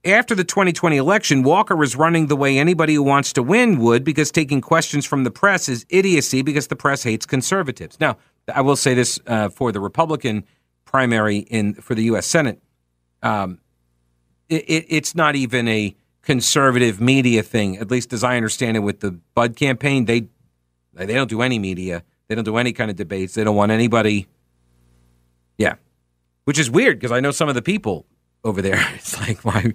after 0.05 0.37
the 0.37 0.44
2020 0.44 0.96
election, 0.96 1.42
Walker 1.42 1.75
was 1.75 1.96
running 1.96 2.29
the 2.29 2.37
way 2.37 2.59
anybody 2.59 2.94
who 2.94 3.03
wants 3.03 3.33
to 3.33 3.42
win 3.42 3.79
would 3.79 4.05
because 4.05 4.31
taking 4.31 4.61
questions 4.61 5.05
from 5.05 5.25
the 5.25 5.31
press 5.31 5.68
is 5.68 5.85
idiocy 5.88 6.42
because 6.42 6.68
the 6.68 6.77
press 6.77 7.03
hates 7.03 7.27
conservatives. 7.27 7.99
Now, 7.99 8.16
I 8.55 8.61
will 8.61 8.77
say 8.77 8.94
this 8.94 9.18
uh, 9.27 9.49
for 9.49 9.72
the 9.72 9.81
Republican 9.81 10.44
primary 10.85 11.38
in 11.38 11.75
for 11.75 11.96
the 11.96 12.05
U.S. 12.05 12.27
Senate, 12.27 12.62
um, 13.22 13.59
it, 14.49 14.62
it, 14.68 14.87
it's 14.88 15.16
not 15.16 15.35
even 15.35 15.66
a 15.66 15.96
conservative 16.27 17.01
media 17.01 17.43
thing. 17.43 17.79
At 17.79 17.91
least 17.91 18.12
as 18.12 18.23
I 18.23 18.37
understand 18.37 18.77
it, 18.77 18.81
with 18.81 19.01
the 19.01 19.12
Budd 19.35 19.57
campaign, 19.57 20.05
they 20.05 20.27
they 20.93 21.15
don't 21.15 21.31
do 21.31 21.41
any 21.41 21.59
media. 21.59 22.03
They 22.29 22.35
don't 22.35 22.45
do 22.45 22.57
any 22.57 22.73
kind 22.73 22.91
of 22.91 22.97
debates. 22.97 23.35
They 23.35 23.45
don't 23.45 23.57
want 23.57 23.73
anybody. 23.73 24.27
Yeah, 25.57 25.77
which 26.45 26.59
is 26.59 26.71
weird 26.71 26.99
because 26.99 27.12
I 27.12 27.21
know 27.21 27.31
some 27.31 27.49
of 27.49 27.55
the 27.55 27.62
people 27.62 28.05
over 28.45 28.61
there. 28.61 28.85
It's 28.95 29.19
like 29.19 29.45
why? 29.45 29.73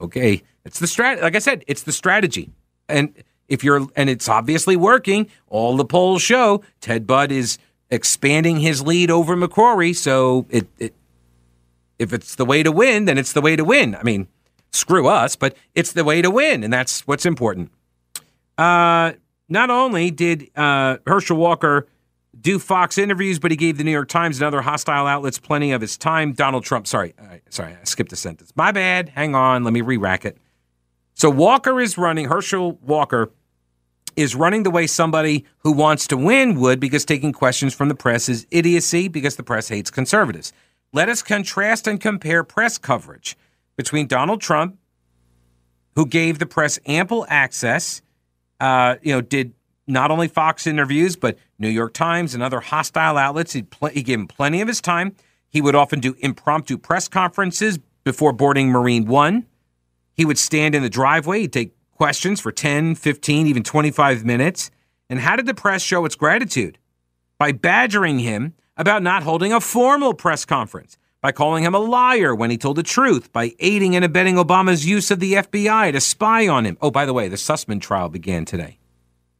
Okay, 0.00 0.42
it's 0.64 0.80
the 0.80 0.86
strat. 0.86 1.20
Like 1.20 1.36
I 1.36 1.40
said, 1.40 1.62
it's 1.68 1.82
the 1.82 1.92
strategy, 1.92 2.50
and 2.88 3.12
if 3.46 3.62
you're 3.62 3.86
and 3.94 4.08
it's 4.08 4.28
obviously 4.28 4.76
working. 4.76 5.28
All 5.48 5.76
the 5.76 5.84
polls 5.84 6.22
show 6.22 6.62
Ted 6.80 7.06
Budd 7.06 7.30
is 7.30 7.58
expanding 7.90 8.60
his 8.60 8.80
lead 8.82 9.10
over 9.10 9.36
McCrory. 9.36 9.94
So 9.94 10.46
it, 10.48 10.66
it 10.78 10.94
if 11.98 12.14
it's 12.14 12.36
the 12.36 12.46
way 12.46 12.62
to 12.62 12.72
win, 12.72 13.04
then 13.04 13.18
it's 13.18 13.34
the 13.34 13.42
way 13.42 13.56
to 13.56 13.64
win. 13.64 13.94
I 13.94 14.02
mean, 14.02 14.28
screw 14.72 15.06
us, 15.08 15.36
but 15.36 15.56
it's 15.74 15.92
the 15.92 16.04
way 16.04 16.22
to 16.22 16.30
win, 16.30 16.64
and 16.64 16.72
that's 16.72 17.06
what's 17.06 17.26
important. 17.26 17.70
Uh, 18.56 19.12
not 19.48 19.70
only 19.70 20.10
did 20.10 20.50
uh, 20.56 20.98
Herschel 21.06 21.36
Walker 21.36 21.88
do 22.40 22.58
Fox 22.58 22.96
interviews, 22.96 23.38
but 23.38 23.50
he 23.50 23.56
gave 23.56 23.78
the 23.78 23.84
New 23.84 23.90
York 23.90 24.08
Times 24.08 24.38
and 24.38 24.46
other 24.46 24.62
hostile 24.62 25.06
outlets 25.06 25.38
plenty 25.38 25.72
of 25.72 25.80
his 25.80 25.96
time. 25.96 26.32
Donald 26.32 26.64
Trump, 26.64 26.86
sorry, 26.86 27.14
sorry, 27.48 27.72
I 27.72 27.84
skipped 27.84 28.12
a 28.12 28.16
sentence. 28.16 28.52
My 28.54 28.70
bad. 28.72 29.08
Hang 29.10 29.34
on, 29.34 29.64
let 29.64 29.72
me 29.72 29.80
re-rack 29.80 30.24
it. 30.24 30.38
So 31.14 31.28
Walker 31.28 31.80
is 31.80 31.98
running. 31.98 32.28
Herschel 32.28 32.78
Walker 32.82 33.30
is 34.16 34.34
running 34.34 34.62
the 34.62 34.70
way 34.70 34.86
somebody 34.86 35.44
who 35.58 35.72
wants 35.72 36.06
to 36.08 36.16
win 36.16 36.58
would 36.60 36.80
because 36.80 37.04
taking 37.04 37.32
questions 37.32 37.74
from 37.74 37.88
the 37.88 37.94
press 37.94 38.28
is 38.28 38.46
idiocy 38.50 39.08
because 39.08 39.36
the 39.36 39.42
press 39.42 39.68
hates 39.68 39.90
conservatives. 39.90 40.52
Let 40.92 41.08
us 41.08 41.22
contrast 41.22 41.86
and 41.86 42.00
compare 42.00 42.42
press 42.42 42.78
coverage 42.78 43.36
between 43.80 44.06
Donald 44.06 44.42
Trump, 44.42 44.76
who 45.96 46.04
gave 46.04 46.38
the 46.38 46.44
press 46.44 46.78
ample 46.84 47.24
access, 47.30 48.02
uh, 48.60 48.96
you 49.00 49.10
know, 49.10 49.22
did 49.22 49.54
not 49.86 50.10
only 50.10 50.28
Fox 50.28 50.66
interviews, 50.66 51.16
but 51.16 51.38
New 51.58 51.70
York 51.70 51.94
Times 51.94 52.34
and 52.34 52.42
other 52.42 52.60
hostile 52.60 53.16
outlets. 53.16 53.54
He, 53.54 53.62
pl- 53.62 53.88
he 53.88 54.02
gave 54.02 54.18
him 54.18 54.26
plenty 54.28 54.60
of 54.60 54.68
his 54.68 54.82
time. 54.82 55.16
He 55.48 55.62
would 55.62 55.74
often 55.74 55.98
do 55.98 56.14
impromptu 56.18 56.76
press 56.76 57.08
conferences 57.08 57.78
before 58.04 58.34
boarding 58.34 58.68
Marine 58.68 59.06
One. 59.06 59.46
He 60.12 60.26
would 60.26 60.38
stand 60.38 60.74
in 60.74 60.82
the 60.82 60.90
driveway. 60.90 61.40
He'd 61.40 61.54
take 61.54 61.72
questions 61.92 62.38
for 62.38 62.52
10, 62.52 62.96
15, 62.96 63.46
even 63.46 63.62
25 63.62 64.26
minutes. 64.26 64.70
And 65.08 65.20
how 65.20 65.36
did 65.36 65.46
the 65.46 65.54
press 65.54 65.80
show 65.80 66.04
its 66.04 66.16
gratitude? 66.16 66.76
By 67.38 67.52
badgering 67.52 68.18
him 68.18 68.52
about 68.76 69.02
not 69.02 69.22
holding 69.22 69.54
a 69.54 69.60
formal 69.60 70.12
press 70.12 70.44
conference, 70.44 70.98
by 71.20 71.32
calling 71.32 71.64
him 71.64 71.74
a 71.74 71.78
liar 71.78 72.34
when 72.34 72.50
he 72.50 72.56
told 72.56 72.76
the 72.76 72.82
truth, 72.82 73.32
by 73.32 73.52
aiding 73.58 73.94
and 73.94 74.04
abetting 74.04 74.36
Obama's 74.36 74.86
use 74.86 75.10
of 75.10 75.20
the 75.20 75.34
FBI 75.34 75.92
to 75.92 76.00
spy 76.00 76.48
on 76.48 76.64
him. 76.64 76.78
Oh, 76.80 76.90
by 76.90 77.04
the 77.04 77.12
way, 77.12 77.28
the 77.28 77.36
Sussmann 77.36 77.80
trial 77.80 78.08
began 78.08 78.44
today. 78.44 78.78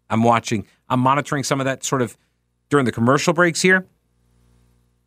I'm 0.08 0.22
watching, 0.22 0.66
I'm 0.88 1.00
monitoring 1.00 1.44
some 1.44 1.60
of 1.60 1.64
that 1.64 1.84
sort 1.84 2.02
of 2.02 2.16
during 2.68 2.86
the 2.86 2.92
commercial 2.92 3.32
breaks 3.32 3.62
here. 3.62 3.86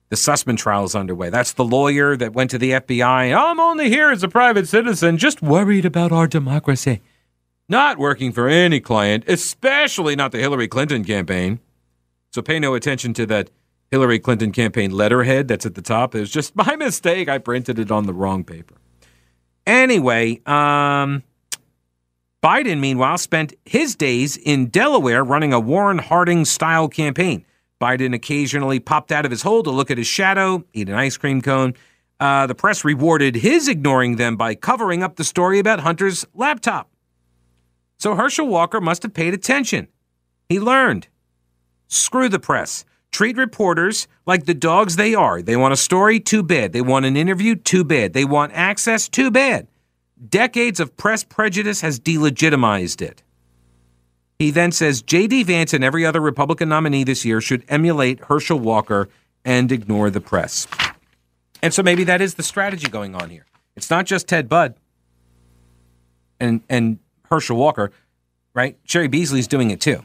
The 0.10 0.16
Sussmann 0.16 0.58
trial 0.58 0.86
is 0.86 0.96
underway. 0.96 1.30
That's 1.30 1.54
the 1.54 1.66
lawyer 1.66 2.16
that 2.18 2.34
went 2.34 2.52
to 2.52 2.58
the 2.58 2.72
FBI. 2.72 3.36
I'm 3.36 3.60
only 3.60 3.90
here 3.90 4.12
as 4.12 4.24
a 4.24 4.28
private 4.28 4.68
citizen, 4.68 5.18
just 5.18 5.42
worried 5.42 5.86
about 5.86 6.12
our 6.12 6.28
democracy 6.28 7.02
not 7.70 7.98
working 7.98 8.32
for 8.32 8.48
any 8.48 8.80
client, 8.80 9.24
especially 9.28 10.16
not 10.16 10.32
the 10.32 10.40
Hillary 10.40 10.68
Clinton 10.68 11.04
campaign. 11.04 11.60
So 12.32 12.42
pay 12.42 12.60
no 12.60 12.76
attention 12.76 13.14
to 13.16 13.26
that 13.28 13.50
Hillary 13.94 14.18
Clinton 14.18 14.52
campaign 14.52 14.90
letterhead 14.90 15.48
that's 15.48 15.68
at 15.68 15.76
the 15.76 15.82
top. 15.84 16.16
It 16.16 16.20
was 16.20 16.32
just 16.32 16.56
my 16.66 16.76
mistake. 16.78 17.30
I 17.30 17.38
printed 17.38 17.78
it 17.78 17.92
on 17.92 18.08
the 18.08 18.14
wrong 18.14 18.44
paper. 18.44 18.74
Anyway, 19.68 20.42
um, 20.48 21.22
Biden, 22.42 22.80
meanwhile, 22.80 23.20
spent 23.20 23.54
his 23.66 23.96
days 23.96 24.36
in 24.36 24.70
Delaware 24.70 25.24
running 25.24 25.54
a 25.54 25.60
Warren 25.60 26.00
Harding 26.00 26.44
style 26.44 26.88
campaign. 26.88 27.46
Biden 27.80 28.16
occasionally 28.16 28.80
popped 28.80 29.12
out 29.12 29.26
of 29.26 29.32
his 29.32 29.44
hole 29.44 29.62
to 29.62 29.70
look 29.70 29.92
at 29.92 30.00
his 30.00 30.08
shadow, 30.08 30.64
eat 30.74 30.90
an 30.90 30.96
ice 30.96 31.16
cream 31.16 31.40
cone. 31.40 31.76
Uh, 32.20 32.48
the 32.48 32.56
press 32.56 32.84
rewarded 32.84 33.36
his 33.36 33.68
ignoring 33.68 34.16
them 34.16 34.36
by 34.36 34.56
covering 34.56 35.04
up 35.04 35.18
the 35.18 35.24
story 35.24 35.60
about 35.60 35.82
Hunter's 35.82 36.26
laptop. 36.34 36.90
So 38.00 38.16
Herschel 38.16 38.48
Walker 38.48 38.82
must 38.82 39.04
have 39.04 39.14
paid 39.14 39.36
attention. 39.36 39.88
He 40.50 40.60
learned. 40.60 41.10
Screw 41.88 42.28
the 42.28 42.40
press. 42.40 42.86
Treat 43.13 43.38
reporters 43.38 44.08
like 44.26 44.45
the 44.45 44.56
dogs 44.56 44.95
they 44.95 45.13
are. 45.13 45.43
They 45.43 45.56
want 45.56 45.71
a 45.71 45.78
story, 45.78 46.19
too 46.19 46.41
bad. 46.41 46.73
They 46.73 46.82
want 46.82 47.06
an 47.06 47.15
interview, 47.15 47.56
too 47.56 47.84
bad. 47.84 48.13
They 48.13 48.26
want 48.26 48.54
access, 48.54 49.08
too 49.08 49.30
bad. 49.30 49.67
Decades 50.30 50.80
of 50.80 50.97
press 50.97 51.23
prejudice 51.23 51.82
has 51.82 51.99
delegitimized 51.99 53.04
it. 53.04 53.21
He 54.39 54.49
then 54.49 54.71
says 54.71 55.04
J.D. 55.04 55.43
Vance 55.43 55.73
and 55.73 55.84
every 55.84 56.04
other 56.04 56.19
Republican 56.19 56.69
nominee 56.69 57.04
this 57.04 57.23
year 57.23 57.39
should 57.39 57.63
emulate 57.67 58.19
Herschel 58.19 58.58
Walker 58.58 59.10
and 59.45 59.71
ignore 59.71 60.10
the 60.10 60.19
press. 60.19 60.65
And 61.62 61.71
so 61.71 61.84
maybe 61.84 62.04
that 62.06 62.19
is 62.19 62.34
the 62.34 62.43
strategy 62.43 62.89
going 62.89 63.13
on 63.13 63.30
here. 63.30 63.45
It's 63.76 63.91
not 63.91 64.08
just 64.08 64.28
Ted 64.28 64.49
Budd 64.49 64.73
and 66.39 66.62
and 66.67 66.97
Herschel 67.30 67.58
Walker, 67.58 67.91
right? 68.56 68.76
Cheri 68.86 69.08
Beasley's 69.08 69.47
doing 69.47 69.69
it 69.69 69.80
too. 69.80 70.04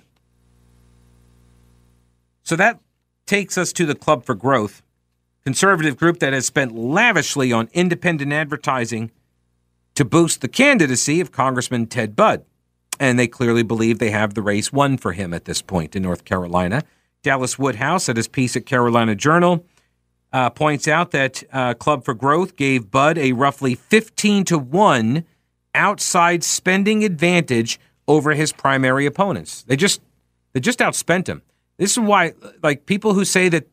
So 2.43 2.55
that 2.57 2.81
takes 3.29 3.57
us 3.57 3.73
to 3.75 3.87
the 3.87 3.95
Club 3.95 4.25
for 4.25 4.35
Growth, 4.35 4.83
conservative 5.45 5.97
group 5.97 6.19
that 6.19 6.33
has 6.33 6.47
spent 6.47 6.75
lavishly 6.75 7.53
on 7.53 7.69
independent 7.73 8.33
advertising 8.33 9.13
to 9.95 10.05
boost 10.05 10.41
the 10.41 10.49
candidacy 10.49 11.21
of 11.21 11.31
Congressman 11.31 11.87
Ted 11.87 12.17
Budd. 12.17 12.45
And 12.99 13.19
they 13.19 13.29
clearly 13.29 13.63
believe 13.63 13.99
they 13.99 14.11
have 14.11 14.35
the 14.35 14.43
race 14.43 14.73
won 14.73 14.97
for 14.97 15.13
him 15.13 15.33
at 15.33 15.45
this 15.45 15.63
point 15.63 15.95
in 15.95 16.03
North 16.03 16.25
Carolina. 16.25 16.83
Dallas 17.23 17.59
Woodhouse, 17.59 18.09
at 18.09 18.17
his 18.17 18.29
piece 18.29 18.57
at 18.57 18.67
Carolina 18.67 19.15
Journal, 19.15 19.65
uh, 20.33 20.51
points 20.51 20.89
out 20.89 21.11
that 21.13 21.43
uh, 21.53 21.75
Club 21.75 22.05
for 22.05 22.15
Growth 22.15 22.57
gave 22.57 22.91
Budd 22.91 23.19
a 23.19 23.33
roughly 23.33 23.75
15 23.75 24.45
to 24.47 24.59
1 24.59 25.25
outside 25.75 26.43
spending 26.43 27.05
advantage 27.05 27.79
over 28.07 28.33
his 28.33 28.53
primary 28.53 29.07
opponents. 29.07 29.63
They 29.63 29.77
just 29.77 30.01
they 30.53 30.61
just 30.61 30.79
outspent 30.79 31.29
him. 31.29 31.43
This 31.79 31.93
is 31.93 31.99
why 32.01 32.35
like 32.63 32.87
people 32.87 33.15
who 33.15 33.25
say 33.25 33.49
that 33.49 33.69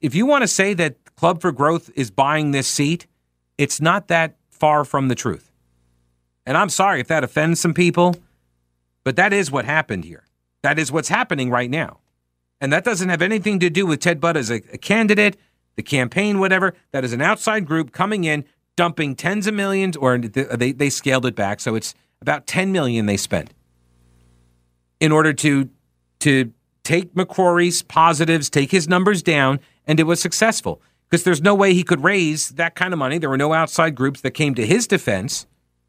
if 0.00 0.14
you 0.14 0.26
want 0.26 0.42
to 0.42 0.48
say 0.48 0.74
that 0.74 0.96
Club 1.16 1.40
for 1.40 1.52
Growth 1.52 1.90
is 1.94 2.10
buying 2.10 2.50
this 2.50 2.66
seat, 2.66 3.06
it's 3.56 3.80
not 3.80 4.08
that 4.08 4.36
far 4.50 4.84
from 4.84 5.08
the 5.08 5.14
truth. 5.14 5.52
And 6.44 6.56
I'm 6.56 6.70
sorry 6.70 7.00
if 7.00 7.08
that 7.08 7.22
offends 7.22 7.60
some 7.60 7.74
people, 7.74 8.16
but 9.04 9.16
that 9.16 9.32
is 9.32 9.50
what 9.50 9.64
happened 9.64 10.04
here. 10.04 10.24
That 10.62 10.78
is 10.78 10.90
what's 10.90 11.08
happening 11.08 11.50
right 11.50 11.70
now. 11.70 11.98
And 12.60 12.72
that 12.72 12.84
doesn't 12.84 13.08
have 13.08 13.22
anything 13.22 13.58
to 13.60 13.70
do 13.70 13.86
with 13.86 14.00
Ted 14.00 14.20
Budd 14.20 14.36
as 14.36 14.50
a, 14.50 14.56
a 14.72 14.78
candidate, 14.78 15.36
the 15.76 15.82
campaign, 15.82 16.38
whatever. 16.38 16.74
That 16.92 17.04
is 17.04 17.12
an 17.12 17.20
outside 17.20 17.66
group 17.66 17.92
coming 17.92 18.24
in 18.24 18.44
dumping 18.76 19.14
tens 19.14 19.46
of 19.46 19.54
millions, 19.54 19.96
or 19.96 20.18
they, 20.18 20.72
they 20.72 20.90
scaled 20.90 21.26
it 21.26 21.34
back. 21.34 21.60
So 21.60 21.74
it's 21.74 21.94
about 22.20 22.46
10 22.46 22.72
million 22.72 23.06
they 23.06 23.16
spent 23.16 23.52
in 25.00 25.12
order 25.12 25.32
to, 25.32 25.68
to 26.20 26.52
take 26.84 27.14
McCrory's 27.14 27.82
positives, 27.82 28.50
take 28.50 28.70
his 28.70 28.88
numbers 28.88 29.22
down, 29.22 29.60
and 29.86 30.00
it 30.00 30.04
was 30.04 30.20
successful. 30.20 30.80
Because 31.08 31.24
there's 31.24 31.42
no 31.42 31.54
way 31.54 31.74
he 31.74 31.82
could 31.84 32.02
raise 32.02 32.50
that 32.50 32.74
kind 32.74 32.92
of 32.92 32.98
money. 32.98 33.18
There 33.18 33.28
were 33.28 33.36
no 33.36 33.52
outside 33.52 33.94
groups 33.94 34.22
that 34.22 34.30
came 34.30 34.54
to 34.54 34.66
his 34.66 34.86
defense. 34.86 35.46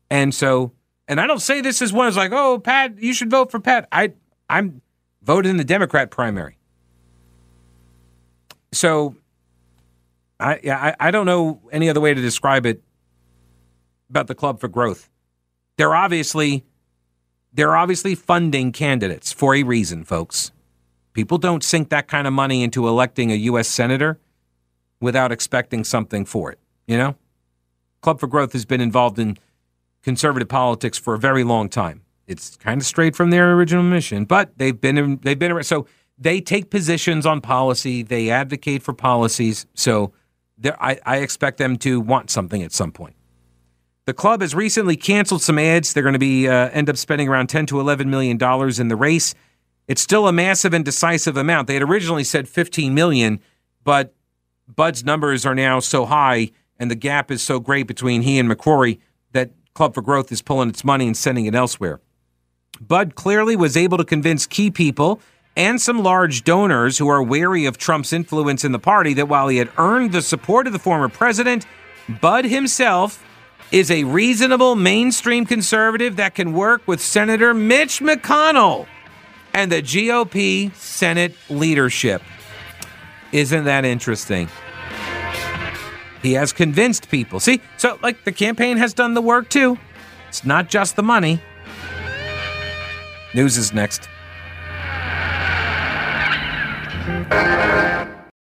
And 0.10 0.36
so, 0.36 0.73
and 1.08 1.21
I 1.21 1.27
don't 1.27 1.39
say 1.39 1.62
this 1.62 1.82
as 1.82 1.93
one 1.93 2.08
is 2.08 2.17
like, 2.17 2.34
oh, 2.34 2.60
Pat, 2.60 3.01
you 3.01 3.13
should 3.13 3.32
vote 3.32 3.49
for 3.49 3.60
Pat. 3.60 3.88
I, 3.91 4.13
I'm 4.49 4.82
voted 5.21 5.49
in 5.49 5.58
the 5.58 5.63
Democrat 5.63 6.12
primary. 6.12 6.58
So 8.73 9.15
I, 10.39 10.60
I 10.65 10.95
I 10.99 11.12
don't 11.12 11.25
know 11.25 11.62
any 11.71 11.89
other 11.89 12.01
way 12.01 12.13
to 12.13 12.21
describe 12.21 12.65
it 12.65 12.82
about 14.10 14.27
the 14.27 14.36
Club 14.36 14.60
for 14.60 14.67
Growth. 14.67 15.10
They're 15.77 15.95
obviously 15.95 16.63
they're 17.53 17.75
obviously 17.75 18.15
funding 18.15 18.71
candidates 18.71 19.32
for 19.32 19.56
a 19.56 19.63
reason, 19.63 20.03
folks. 20.03 20.51
People 21.13 21.38
don't 21.38 21.63
sink 21.63 21.89
that 21.89 22.08
kind 22.08 22.28
of 22.28 22.34
money 22.34 22.63
into 22.63 22.88
electing 22.88 23.32
a 23.32 23.36
U.S. 23.36 23.67
senator 23.67 24.19
without 24.99 25.32
expecting 25.32 25.84
something 25.84 26.26
for 26.26 26.52
it. 26.52 26.60
You 26.88 26.97
know, 26.97 27.15
Club 28.02 28.19
for 28.19 28.28
Growth 28.28 28.54
has 28.54 28.65
been 28.65 28.82
involved 28.82 29.19
in 29.19 29.38
conservative 30.02 30.49
politics 30.49 30.97
for 30.97 31.13
a 31.13 31.19
very 31.19 31.43
long 31.43 31.69
time. 31.69 32.02
It's 32.28 32.56
kind 32.58 32.80
of 32.82 32.86
straight 32.86 33.15
from 33.15 33.30
their 33.30 33.54
original 33.54 33.84
mission, 33.84 34.26
but 34.26 34.58
they've 34.58 34.80
been 34.80 34.97
in, 34.97 35.19
they've 35.23 35.38
been 35.38 35.62
so 35.63 35.88
they 36.17 36.41
take 36.41 36.69
positions 36.69 37.26
on 37.26 37.41
policy. 37.41 38.04
They 38.04 38.30
advocate 38.30 38.82
for 38.82 38.93
policies. 38.93 39.65
So 39.73 40.13
I, 40.80 40.99
I 41.06 41.17
expect 41.17 41.58
them 41.58 41.78
to 41.78 41.99
want 41.99 42.30
something 42.30 42.62
at 42.62 42.71
some 42.71 42.91
point. 42.91 43.15
The 44.06 44.13
club 44.13 44.41
has 44.41 44.54
recently 44.54 44.95
canceled 44.95 45.41
some 45.41 45.58
ads. 45.58 45.93
They're 45.93 46.04
going 46.04 46.13
to 46.13 46.19
be 46.19 46.47
uh, 46.47 46.69
end 46.69 46.89
up 46.89 46.97
spending 46.97 47.30
around 47.30 47.47
10 47.47 47.67
to 47.67 47.80
11 47.80 48.10
million 48.10 48.38
dollars 48.38 48.80
in 48.80 48.89
the 48.89 48.95
race. 48.95 49.34
It's 49.88 50.02
still 50.02 50.28
a 50.28 50.34
massive 50.34 50.74
and 50.74 50.86
decisive 50.86 51.38
amount. 51.38 51.67
They 51.67 51.74
had 51.74 51.84
originally 51.84 52.24
said 52.24 52.48
15 52.48 52.93
million, 52.93 53.39
but 53.84 54.13
Budd's 54.67 55.04
numbers 55.04 55.46
are 55.46 55.56
now 55.56 55.80
so 55.80 56.06
high 56.06 56.52
and 56.80 56.89
the 56.89 56.96
gap 56.96 57.32
is 57.32 57.41
so 57.41 57.60
great 57.60 57.88
between 57.88 58.22
he 58.22 58.39
and 58.39 58.50
McCrory 58.50 59.00
that 59.32 59.52
Club 59.74 59.93
for 59.93 60.02
Growth 60.02 60.32
is 60.32 60.41
pulling 60.41 60.69
its 60.69 60.84
money 60.84 61.08
and 61.08 61.17
sending 61.17 61.46
it 61.46 61.56
elsewhere. 61.56 62.00
Budd 62.80 63.15
clearly 63.15 63.56
was 63.56 63.78
able 63.78 63.98
to 63.98 64.06
convince 64.06 64.46
key 64.46 64.72
people 64.72 65.19
and 65.56 65.80
some 65.80 66.02
large 66.02 66.43
donors 66.43 66.98
who 66.98 67.08
are 67.08 67.22
wary 67.22 67.65
of 67.65 67.78
Trump's 67.78 68.12
influence 68.12 68.63
in 68.63 68.72
the 68.72 68.80
party 68.80 69.13
that 69.13 69.28
while 69.28 69.48
he 69.48 69.58
had 69.58 69.69
earned 69.78 70.12
the 70.12 70.22
support 70.22 70.65
of 70.65 70.74
the 70.74 70.80
former 70.80 71.10
president, 71.10 71.65
Budd 72.22 72.46
himself 72.46 73.24
is 73.72 73.91
a 73.91 74.04
reasonable 74.04 74.76
mainstream 74.76 75.46
conservative 75.46 76.15
that 76.15 76.36
can 76.36 76.54
work 76.54 76.88
with 76.88 77.02
Senator 77.02 77.54
Mitch 77.54 78.00
McConnell 78.00 78.88
and 79.54 79.72
the 79.72 79.82
GOP 79.82 80.74
Senate 80.76 81.36
leadership. 81.50 82.22
Isn't 83.32 83.66
that 83.66 83.86
interesting? 83.86 84.50
He 86.22 86.34
has 86.34 86.54
convinced 86.54 87.10
people. 87.10 87.39
See, 87.39 87.62
so 87.78 88.00
like 88.02 88.24
the 88.24 88.32
campaign 88.32 88.78
has 88.78 88.94
done 88.94 89.13
the 89.13 89.22
work 89.22 89.50
too. 89.50 89.78
It's 90.30 90.46
not 90.46 90.70
just 90.70 90.96
the 90.96 91.04
money. 91.04 91.42
News 93.34 93.58
is 93.58 93.74
next. 93.74 94.08